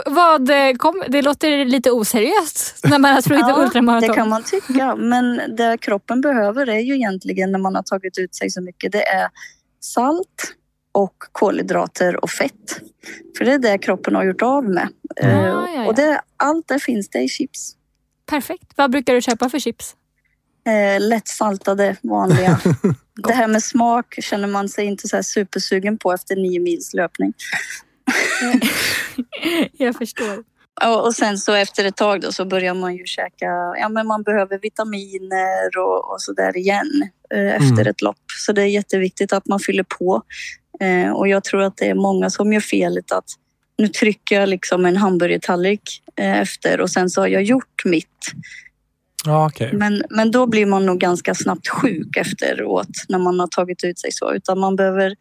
Vad 0.06 0.50
eh, 0.50 0.74
kom, 0.78 1.04
det 1.08 1.22
låter 1.22 1.66
lite 1.66 1.92
oseriöst 1.92 2.80
när 2.84 3.00
man 3.00 3.14
har 3.14 3.22
sprungit 3.22 3.46
Ja, 3.48 3.64
ultramaraton. 3.64 4.10
det 4.10 4.16
kan 4.16 4.30
man 4.30 4.44
tycka. 4.44 4.96
Men 4.96 5.42
det 5.58 5.78
kroppen 5.82 6.22
behöver 6.22 6.70
är 6.70 6.80
ju 6.80 6.96
egentligen 6.96 7.52
när 7.52 7.60
man 7.60 7.76
har 7.76 7.84
tagit 7.84 8.18
ut 8.18 8.36
sig 8.36 8.50
så 8.50 8.62
mycket, 8.62 8.92
det 8.92 9.08
är 9.08 9.30
salt 9.82 10.54
och 10.92 11.16
kolhydrater 11.32 12.24
och 12.24 12.30
fett. 12.30 12.80
För 13.38 13.46
det 13.46 13.52
är 13.54 13.58
det 13.60 13.78
kroppen 13.78 14.16
har 14.16 14.24
gjort 14.24 14.42
av 14.42 14.64
med. 14.64 14.88
Ja, 15.16 15.28
Eh, 15.28 15.46
ja, 15.46 15.70
ja. 15.76 15.88
Och 15.88 15.96
det, 15.96 16.22
allt 16.38 16.68
det 16.68 16.80
finns 16.80 17.10
det 17.10 17.20
i 17.20 17.28
chips. 17.28 17.76
Perfekt. 18.30 18.72
Vad 18.76 18.92
brukar 18.92 19.14
du 19.14 19.22
köpa 19.22 19.50
för 19.50 19.60
chips? 19.60 19.96
Eh, 20.68 21.02
lättsaltade, 21.08 21.96
vanliga. 22.02 22.60
det 23.28 23.34
här 23.34 23.48
med 23.48 23.64
smak 23.64 24.16
känner 24.22 24.48
man 24.48 24.70
sig 24.70 24.86
inte 24.86 25.08
så 25.08 25.16
här 25.16 25.24
supersugen 25.24 25.98
på 25.98 26.14
efter 26.14 26.36
nio 26.36 26.60
mils 26.60 26.94
löpning. 26.94 27.34
Jag 29.72 29.96
förstår. 29.96 30.44
Och, 30.86 31.06
och 31.06 31.16
sen 31.16 31.38
så 31.38 31.54
efter 31.54 31.86
ett 31.86 31.96
tag 31.96 32.22
då 32.22 32.32
så 32.32 32.46
börjar 32.46 32.74
man 32.74 32.96
ju 32.96 33.06
käka, 33.06 33.46
ja 33.80 33.90
men 33.90 34.08
man 34.08 34.24
behöver 34.24 34.60
vitaminer 34.60 35.78
och, 35.78 36.12
och 36.12 36.22
så 36.22 36.34
där 36.34 36.58
igen 36.58 37.10
eh, 37.34 37.56
efter 37.56 37.72
Mm. 37.72 37.88
ett 37.88 38.02
lopp. 38.02 38.24
Så 38.38 38.52
det 38.52 38.62
är 38.62 38.66
jätteviktigt 38.66 39.34
att 39.34 39.48
man 39.48 39.60
fyller 39.60 39.86
på. 40.00 40.22
Eh, 40.80 41.12
och 41.12 41.28
jag 41.28 41.44
tror 41.44 41.62
att 41.62 41.78
det 41.78 41.90
är 41.90 41.96
många 41.96 42.30
som 42.30 42.54
gör 42.54 42.60
felet 42.60 43.12
att 43.12 43.26
nu 43.80 43.88
trycker 43.88 44.40
jag 44.40 44.50
liksom 44.50 44.86
en 44.86 44.98
hamburgertallrik 44.98 46.02
eh, 46.16 46.40
efter 46.40 46.82
och 46.82 46.90
sen 46.90 47.10
så 47.10 47.22
har 47.22 47.28
jag 47.28 47.44
gjort 47.44 47.86
mitt. 47.86 48.32
Ja, 49.26 49.48
okej. 49.48 49.74
Men, 49.74 50.04
men 50.10 50.32
då 50.32 50.48
blir 50.48 50.66
man 50.66 50.86
nog 50.86 51.00
ganska 51.00 51.36
snabbt 51.36 51.68
sjuk 51.68 52.18
efteråt 52.18 53.06
när 53.10 53.20
man 53.20 53.40
har 53.40 53.48
tagit 53.48 53.84
ut 53.84 54.00
sig 54.00 54.12
så. 54.12 54.34
Utan 54.34 54.60
man 54.60 54.76
behöver, 54.76 55.16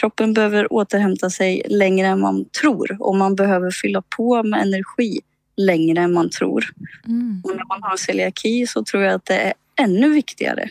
kroppen 0.00 0.34
behöver 0.34 0.72
återhämta 0.72 1.30
sig 1.30 1.62
längre 1.68 2.08
än 2.08 2.20
man 2.20 2.44
tror 2.62 2.96
och 3.00 3.16
man 3.16 3.34
behöver 3.34 3.70
fylla 3.70 4.02
på 4.16 4.42
med 4.42 4.62
energi 4.62 5.20
längre 5.56 6.02
än 6.02 6.12
man 6.12 6.30
tror. 6.30 6.64
Mm. 7.06 7.42
Och 7.44 7.56
när 7.56 7.64
man 7.68 7.82
har 7.82 7.96
celiaki 7.96 8.66
så 8.66 8.84
tror 8.84 9.02
jag 9.02 9.14
att 9.14 9.24
det 9.24 9.38
är 9.38 9.54
ännu 9.80 10.08
viktigare 10.08 10.68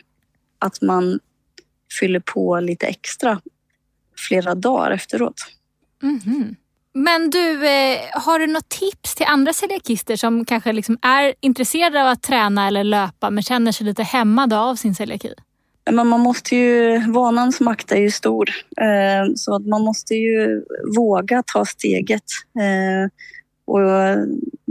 att 0.59 0.81
man 0.81 1.19
fyller 1.99 2.19
på 2.19 2.59
lite 2.59 2.87
extra 2.87 3.41
flera 4.27 4.55
dagar 4.55 4.91
efteråt. 4.91 5.41
Mhm. 6.01 6.55
Men 6.93 7.29
du, 7.29 7.67
eh, 7.67 7.99
har 8.13 8.39
du 8.39 8.47
något 8.47 8.69
tips 8.69 9.15
till 9.15 9.25
andra 9.29 9.53
celiakister 9.53 10.15
som 10.15 10.45
kanske 10.45 10.73
liksom 10.73 10.97
är 11.01 11.33
intresserade 11.39 12.01
av 12.01 12.07
att 12.07 12.21
träna 12.21 12.67
eller 12.67 12.83
löpa 12.83 13.29
men 13.29 13.43
känner 13.43 13.71
sig 13.71 13.85
lite 13.85 14.03
hämmade 14.03 14.59
av 14.59 14.75
sin 14.75 14.95
celiaki? 14.95 15.33
Men 15.91 16.07
man 16.07 16.19
måste 16.19 16.55
ju, 16.55 16.99
vanans 17.11 17.59
makt 17.59 17.91
är 17.91 17.97
ju 17.97 18.11
stor. 18.11 18.49
Eh, 18.81 19.33
så 19.35 19.55
att 19.55 19.67
man 19.67 19.81
måste 19.81 20.13
ju 20.13 20.63
våga 20.95 21.43
ta 21.53 21.65
steget. 21.65 22.23
Eh, 22.59 23.11
och 23.73 24.17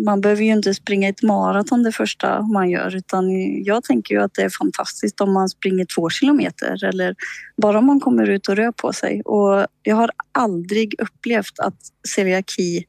man 0.05 0.21
behöver 0.21 0.43
ju 0.43 0.53
inte 0.53 0.75
springa 0.75 1.09
ett 1.09 1.23
maraton 1.23 1.83
det 1.83 1.93
första 1.93 2.43
man 2.43 2.71
gör 2.71 2.97
utan 2.97 3.31
jag 3.65 3.85
tänker 3.85 4.15
ju 4.15 4.23
att 4.23 4.35
det 4.35 4.43
är 4.43 4.51
fantastiskt 4.59 5.21
om 5.21 5.33
man 5.33 5.49
springer 5.49 5.85
två 5.85 6.11
kilometer 6.11 6.85
eller 6.85 7.15
bara 7.57 7.79
om 7.79 7.87
man 7.87 8.01
kommer 8.01 8.31
ut 8.31 8.49
och 8.49 8.57
rör 8.57 8.73
på 8.73 8.93
sig. 8.93 9.23
Och 9.23 9.67
jag 9.83 9.97
har 9.97 10.11
aldrig 10.33 10.95
upplevt 11.01 11.59
att 11.59 11.77
celiaki 12.09 12.85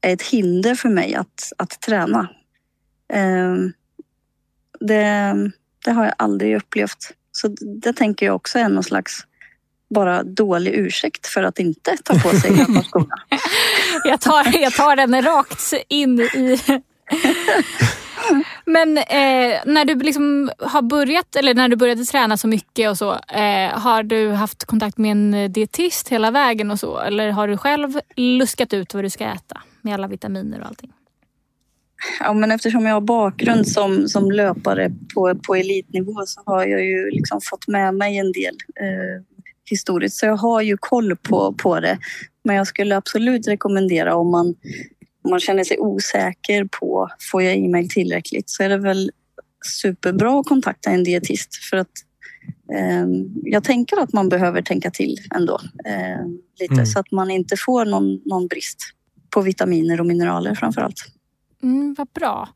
är 0.00 0.12
ett 0.12 0.22
hinder 0.22 0.74
för 0.74 0.88
mig 0.88 1.14
att, 1.14 1.52
att 1.58 1.80
träna. 1.80 2.28
Ehm, 3.12 3.72
det, 4.80 5.34
det 5.84 5.90
har 5.90 6.04
jag 6.04 6.14
aldrig 6.18 6.56
upplevt. 6.56 7.10
Så 7.32 7.48
det 7.82 7.92
tänker 7.92 8.26
jag 8.26 8.34
också 8.34 8.58
är 8.58 8.68
någon 8.68 8.84
slags 8.84 9.26
bara 9.94 10.22
dålig 10.22 10.74
ursäkt 10.74 11.26
för 11.26 11.42
att 11.42 11.58
inte 11.58 11.96
ta 12.04 12.14
på 12.14 12.28
sig 12.28 12.50
löparskorna. 12.56 13.14
Jag 14.04 14.20
tar, 14.20 14.58
jag 14.60 14.72
tar 14.72 14.96
den 14.96 15.22
rakt 15.22 15.72
in 15.88 16.20
i... 16.20 16.60
Men 18.64 18.98
eh, 18.98 19.60
när 19.66 19.84
du 19.84 19.94
liksom 19.94 20.50
har 20.58 20.82
börjat, 20.82 21.36
eller 21.36 21.54
när 21.54 21.68
du 21.68 21.76
började 21.76 22.04
träna 22.04 22.36
så 22.36 22.48
mycket 22.48 22.90
och 22.90 22.98
så, 22.98 23.12
eh, 23.12 23.78
har 23.78 24.02
du 24.02 24.30
haft 24.30 24.64
kontakt 24.64 24.98
med 24.98 25.10
en 25.10 25.52
dietist 25.52 26.08
hela 26.08 26.30
vägen 26.30 26.70
och 26.70 26.80
så? 26.80 26.98
Eller 26.98 27.30
har 27.30 27.48
du 27.48 27.56
själv 27.56 28.00
luskat 28.16 28.72
ut 28.72 28.94
vad 28.94 29.04
du 29.04 29.10
ska 29.10 29.24
äta 29.24 29.62
med 29.82 29.94
alla 29.94 30.06
vitaminer 30.06 30.60
och 30.60 30.66
allting? 30.66 30.92
Ja, 32.20 32.32
men 32.32 32.50
eftersom 32.50 32.86
jag 32.86 32.94
har 32.94 33.00
bakgrund 33.00 33.68
som, 33.68 34.08
som 34.08 34.30
löpare 34.30 34.92
på, 35.14 35.34
på 35.46 35.54
elitnivå 35.54 36.22
så 36.26 36.42
har 36.46 36.64
jag 36.66 36.84
ju 36.84 37.10
liksom 37.10 37.40
fått 37.50 37.68
med 37.68 37.94
mig 37.94 38.18
en 38.18 38.32
del 38.32 38.56
eh, 38.80 39.22
historiskt. 39.70 40.16
Så 40.16 40.26
jag 40.26 40.36
har 40.36 40.62
ju 40.62 40.76
koll 40.76 41.16
på, 41.16 41.52
på 41.52 41.80
det. 41.80 41.98
Men 42.44 42.56
jag 42.56 42.66
skulle 42.66 42.96
absolut 42.96 43.48
rekommendera 43.48 44.16
om 44.16 44.30
man, 44.30 44.46
om 45.24 45.30
man 45.30 45.40
känner 45.40 45.64
sig 45.64 45.78
osäker 45.78 46.68
på 46.80 47.08
får 47.32 47.42
jag 47.42 47.56
i 47.56 47.68
mig 47.68 47.88
tillräckligt 47.88 48.50
så 48.50 48.62
är 48.62 48.68
det 48.68 48.78
väl 48.78 49.10
superbra 49.66 50.40
att 50.40 50.46
kontakta 50.46 50.90
en 50.90 51.04
dietist 51.04 51.54
för 51.70 51.76
att 51.76 51.92
eh, 52.74 53.06
jag 53.42 53.64
tänker 53.64 54.00
att 54.00 54.12
man 54.12 54.28
behöver 54.28 54.62
tänka 54.62 54.90
till 54.90 55.18
ändå 55.34 55.60
eh, 55.84 56.26
lite 56.60 56.74
Mm. 56.74 56.86
så 56.86 56.98
att 56.98 57.12
man 57.12 57.30
inte 57.30 57.56
får 57.56 57.84
någon, 57.84 58.20
någon 58.24 58.46
brist 58.46 58.78
på 59.30 59.40
vitaminer 59.40 60.00
och 60.00 60.06
mineraler 60.06 60.54
framför 60.54 60.80
allt. 60.80 61.04
Mm, 61.62 61.94
vad 61.98 62.08
bra. 62.14 62.48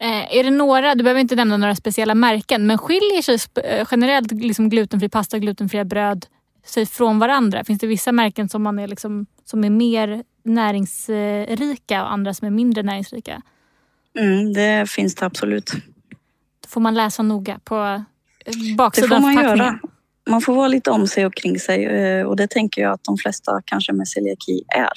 Eh, 0.00 0.36
är 0.36 0.44
det 0.44 0.50
några, 0.50 0.94
du 0.94 1.02
behöver 1.04 1.20
inte 1.20 1.34
nämna 1.34 1.56
några 1.56 1.76
speciella 1.76 2.14
märken, 2.14 2.66
men 2.66 2.78
skiljer 2.78 3.22
sig 3.22 3.38
eh, 3.64 3.86
generellt 3.90 4.32
liksom 4.32 4.68
glutenfri 4.68 5.08
pasta 5.08 5.36
och 5.36 5.42
glutenfria 5.42 5.84
bröd 5.84 6.26
sig 6.64 6.86
från 6.86 7.18
varandra? 7.18 7.64
Finns 7.64 7.80
det 7.80 7.86
vissa 7.86 8.12
märken 8.12 8.48
som, 8.48 8.62
man 8.62 8.78
är 8.78 8.88
liksom, 8.88 9.26
som 9.44 9.64
är 9.64 9.70
mer 9.70 10.24
näringsrika 10.44 12.02
och 12.02 12.12
andra 12.12 12.34
som 12.34 12.46
är 12.46 12.50
mindre 12.50 12.82
näringsrika? 12.82 13.42
Mm, 14.18 14.52
det 14.52 14.90
finns 14.90 15.14
det 15.14 15.26
absolut. 15.26 15.72
Då 16.60 16.68
får 16.68 16.80
man 16.80 16.94
läsa 16.94 17.22
noga 17.22 17.58
på 17.64 17.76
eh, 17.76 18.00
Det 18.44 18.74
baksidan 18.76 19.08
får 19.08 19.16
av 19.16 19.22
man 19.22 19.44
göra. 19.44 19.78
Man 20.30 20.40
får 20.40 20.54
vara 20.54 20.68
lite 20.68 20.90
om 20.90 21.06
sig 21.06 21.26
och 21.26 21.34
kring 21.34 21.58
sig 21.58 21.84
eh, 21.84 22.26
och 22.26 22.36
det 22.36 22.50
tänker 22.50 22.82
jag 22.82 22.92
att 22.92 23.04
de 23.04 23.16
flesta 23.16 23.62
kanske 23.64 23.92
med 23.92 24.08
celiaki 24.08 24.62
är. 24.68 24.92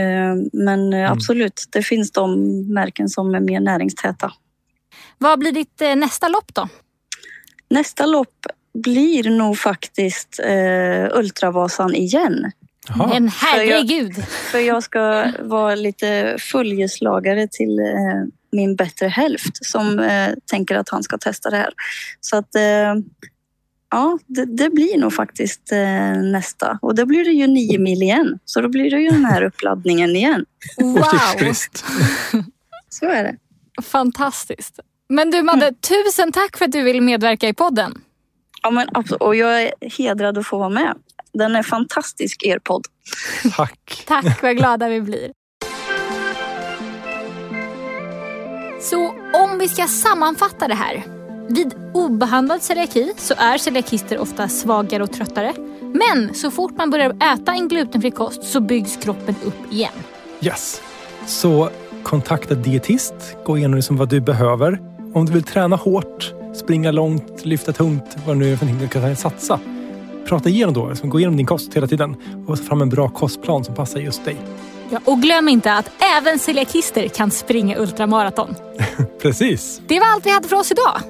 Eh, 0.00 0.36
Men 0.52 0.92
eh, 0.92 1.12
absolut, 1.12 1.64
det 1.70 1.82
finns 1.82 2.12
de 2.12 2.40
märken 2.74 3.08
som 3.08 3.34
är 3.34 3.40
mer 3.40 3.60
näringstäta. 3.60 4.32
Vad 5.18 5.38
blir 5.38 5.52
ditt 5.52 5.80
nästa 5.96 6.28
lopp 6.28 6.54
då? 6.54 6.68
Nästa 7.70 8.06
lopp 8.06 8.46
blir 8.74 9.30
nog 9.30 9.58
faktiskt 9.58 10.40
eh, 10.44 11.18
Ultravasan 11.18 11.94
igen. 11.94 12.52
Jaha. 12.88 13.08
Men 13.08 13.28
herregud! 13.28 14.24
För 14.24 14.58
jag 14.58 14.82
ska 14.82 15.32
vara 15.40 15.74
lite 15.74 16.36
följeslagare 16.38 17.48
till 17.48 17.78
eh, 17.78 18.24
min 18.52 18.76
bättre 18.76 19.06
hälft 19.06 19.64
som 19.66 19.98
eh, 19.98 20.34
tänker 20.46 20.76
att 20.76 20.88
han 20.88 21.02
ska 21.02 21.18
testa 21.18 21.50
det 21.50 21.56
här. 21.56 21.72
Så 22.20 22.36
att 22.36 22.54
eh, 22.54 22.94
ja, 23.90 24.18
det, 24.26 24.44
det 24.44 24.70
blir 24.70 24.98
nog 24.98 25.12
faktiskt 25.12 25.72
eh, 25.72 26.22
nästa. 26.22 26.78
Och 26.82 26.94
då 26.94 27.06
blir 27.06 27.24
det 27.24 27.30
ju 27.30 27.46
nio 27.46 27.78
mil 27.78 28.02
igen. 28.02 28.38
Så 28.44 28.60
då 28.60 28.68
blir 28.68 28.90
det 28.90 29.00
ju 29.00 29.08
den 29.08 29.24
här 29.24 29.42
uppladdningen 29.42 30.16
igen. 30.16 30.44
Wow! 30.78 31.04
Så 32.88 33.06
är 33.06 33.24
det. 33.24 33.36
Fantastiskt. 33.82 34.80
Men 35.08 35.30
du 35.30 35.42
Madde, 35.42 35.72
tusen 35.72 36.32
tack 36.32 36.56
för 36.56 36.64
att 36.64 36.72
du 36.72 36.82
ville 36.82 37.00
medverka 37.00 37.48
i 37.48 37.54
podden. 37.54 38.00
Ja, 38.62 38.70
men, 38.70 38.88
absolut. 38.92 39.22
och 39.22 39.36
jag 39.36 39.62
är 39.62 39.72
hedrad 39.98 40.38
att 40.38 40.46
få 40.46 40.58
vara 40.58 40.68
med. 40.68 40.94
Den 41.32 41.56
är 41.56 41.62
fantastisk, 41.62 42.42
er 42.42 42.58
podd. 42.58 42.86
Tack. 43.56 44.04
Tack, 44.06 44.42
vad 44.42 44.56
glada 44.56 44.88
vi 44.88 45.00
blir. 45.00 45.32
Så 48.80 49.08
om 49.34 49.58
vi 49.58 49.68
ska 49.68 49.86
sammanfatta 49.86 50.68
det 50.68 50.74
här. 50.74 51.04
Vid 51.48 51.74
obehandlad 51.94 52.62
celiaki 52.62 53.12
så 53.16 53.34
är 53.36 53.58
celiakister 53.58 54.18
ofta 54.18 54.48
svagare 54.48 55.02
och 55.02 55.12
tröttare. 55.12 55.54
Men 55.80 56.34
så 56.34 56.50
fort 56.50 56.76
man 56.76 56.90
börjar 56.90 57.10
äta 57.10 57.52
en 57.52 57.68
glutenfri 57.68 58.10
kost 58.10 58.42
så 58.42 58.60
byggs 58.60 58.96
kroppen 58.96 59.34
upp 59.44 59.72
igen. 59.72 59.92
Yes. 60.40 60.82
Så 61.26 61.70
kontakta 62.02 62.54
dietist. 62.54 63.14
Gå 63.44 63.58
igenom 63.58 63.76
liksom 63.76 63.96
vad 63.96 64.08
du 64.08 64.20
behöver. 64.20 64.80
Om 65.14 65.26
du 65.26 65.32
vill 65.32 65.42
träna 65.42 65.76
hårt, 65.76 66.32
springa 66.54 66.90
långt, 66.90 67.44
lyfta 67.44 67.72
tungt, 67.72 68.16
vad 68.26 68.36
det 68.36 68.38
nu 68.38 68.52
är 68.52 68.56
för 68.56 68.66
någonting 68.66 68.88
du 68.88 69.00
kan 69.00 69.16
satsa. 69.16 69.60
Prata 70.26 70.48
igenom 70.48 70.74
då. 70.74 70.88
Liksom, 70.88 71.10
gå 71.10 71.18
igenom 71.18 71.36
din 71.36 71.46
kost 71.46 71.74
hela 71.74 71.86
tiden 71.86 72.16
och 72.46 72.58
ta 72.58 72.64
fram 72.64 72.82
en 72.82 72.88
bra 72.88 73.08
kostplan 73.08 73.64
som 73.64 73.74
passar 73.74 74.00
just 74.00 74.24
dig. 74.24 74.36
Ja, 74.90 74.98
och 75.04 75.22
glöm 75.22 75.48
inte 75.48 75.72
att 75.72 75.90
även 76.18 76.38
celiakister 76.38 77.08
kan 77.08 77.30
springa 77.30 77.78
ultramaraton. 77.78 78.54
Precis. 79.22 79.80
Det 79.86 80.00
var 80.00 80.06
allt 80.06 80.26
vi 80.26 80.30
hade 80.30 80.48
för 80.48 80.56
oss 80.56 80.72
idag. 80.72 81.00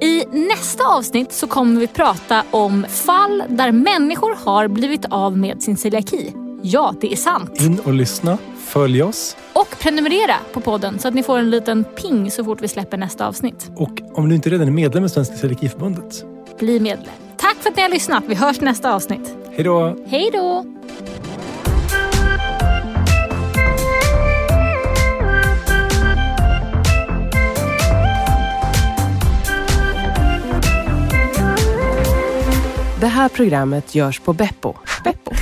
I 0.00 0.24
nästa 0.26 0.84
avsnitt 0.86 1.32
så 1.32 1.46
kommer 1.46 1.80
vi 1.80 1.86
prata 1.86 2.42
om 2.50 2.86
fall 2.88 3.42
där 3.48 3.72
människor 3.72 4.36
har 4.44 4.68
blivit 4.68 5.04
av 5.10 5.38
med 5.38 5.62
sin 5.62 5.76
celiaki. 5.76 6.32
Ja, 6.62 6.94
det 7.00 7.12
är 7.12 7.16
sant. 7.16 7.60
In 7.60 7.80
och 7.84 7.92
lyssna. 7.92 8.38
Följ 8.66 9.02
oss. 9.02 9.36
Och 9.52 9.78
prenumerera 9.80 10.36
på 10.52 10.60
podden 10.60 10.98
så 10.98 11.08
att 11.08 11.14
ni 11.14 11.22
får 11.22 11.38
en 11.38 11.50
liten 11.50 11.84
ping 11.84 12.30
så 12.30 12.44
fort 12.44 12.62
vi 12.62 12.68
släpper 12.68 12.96
nästa 12.96 13.26
avsnitt. 13.26 13.70
Och 13.76 14.00
om 14.12 14.28
du 14.28 14.34
inte 14.34 14.50
redan 14.50 14.66
är 14.66 14.72
medlem 14.72 15.04
i 15.04 15.08
Svenska 15.08 15.36
Celiakiförbundet. 15.36 16.24
Bli 16.58 16.80
medlem. 16.80 17.14
Tack 17.36 17.56
för 17.56 17.70
att 17.70 17.76
ni 17.76 17.82
har 17.82 17.88
lyssnat. 17.88 18.24
Vi 18.26 18.34
hörs 18.34 18.60
nästa 18.60 18.94
avsnitt. 18.94 19.36
Hej 19.52 19.64
då! 19.64 19.96
Hej 20.06 20.30
då! 20.32 20.64
Det 33.00 33.06
här 33.06 33.28
programmet 33.28 33.94
görs 33.94 34.20
på 34.20 34.32
Beppo. 34.32 34.74
Beppo. 35.04 35.32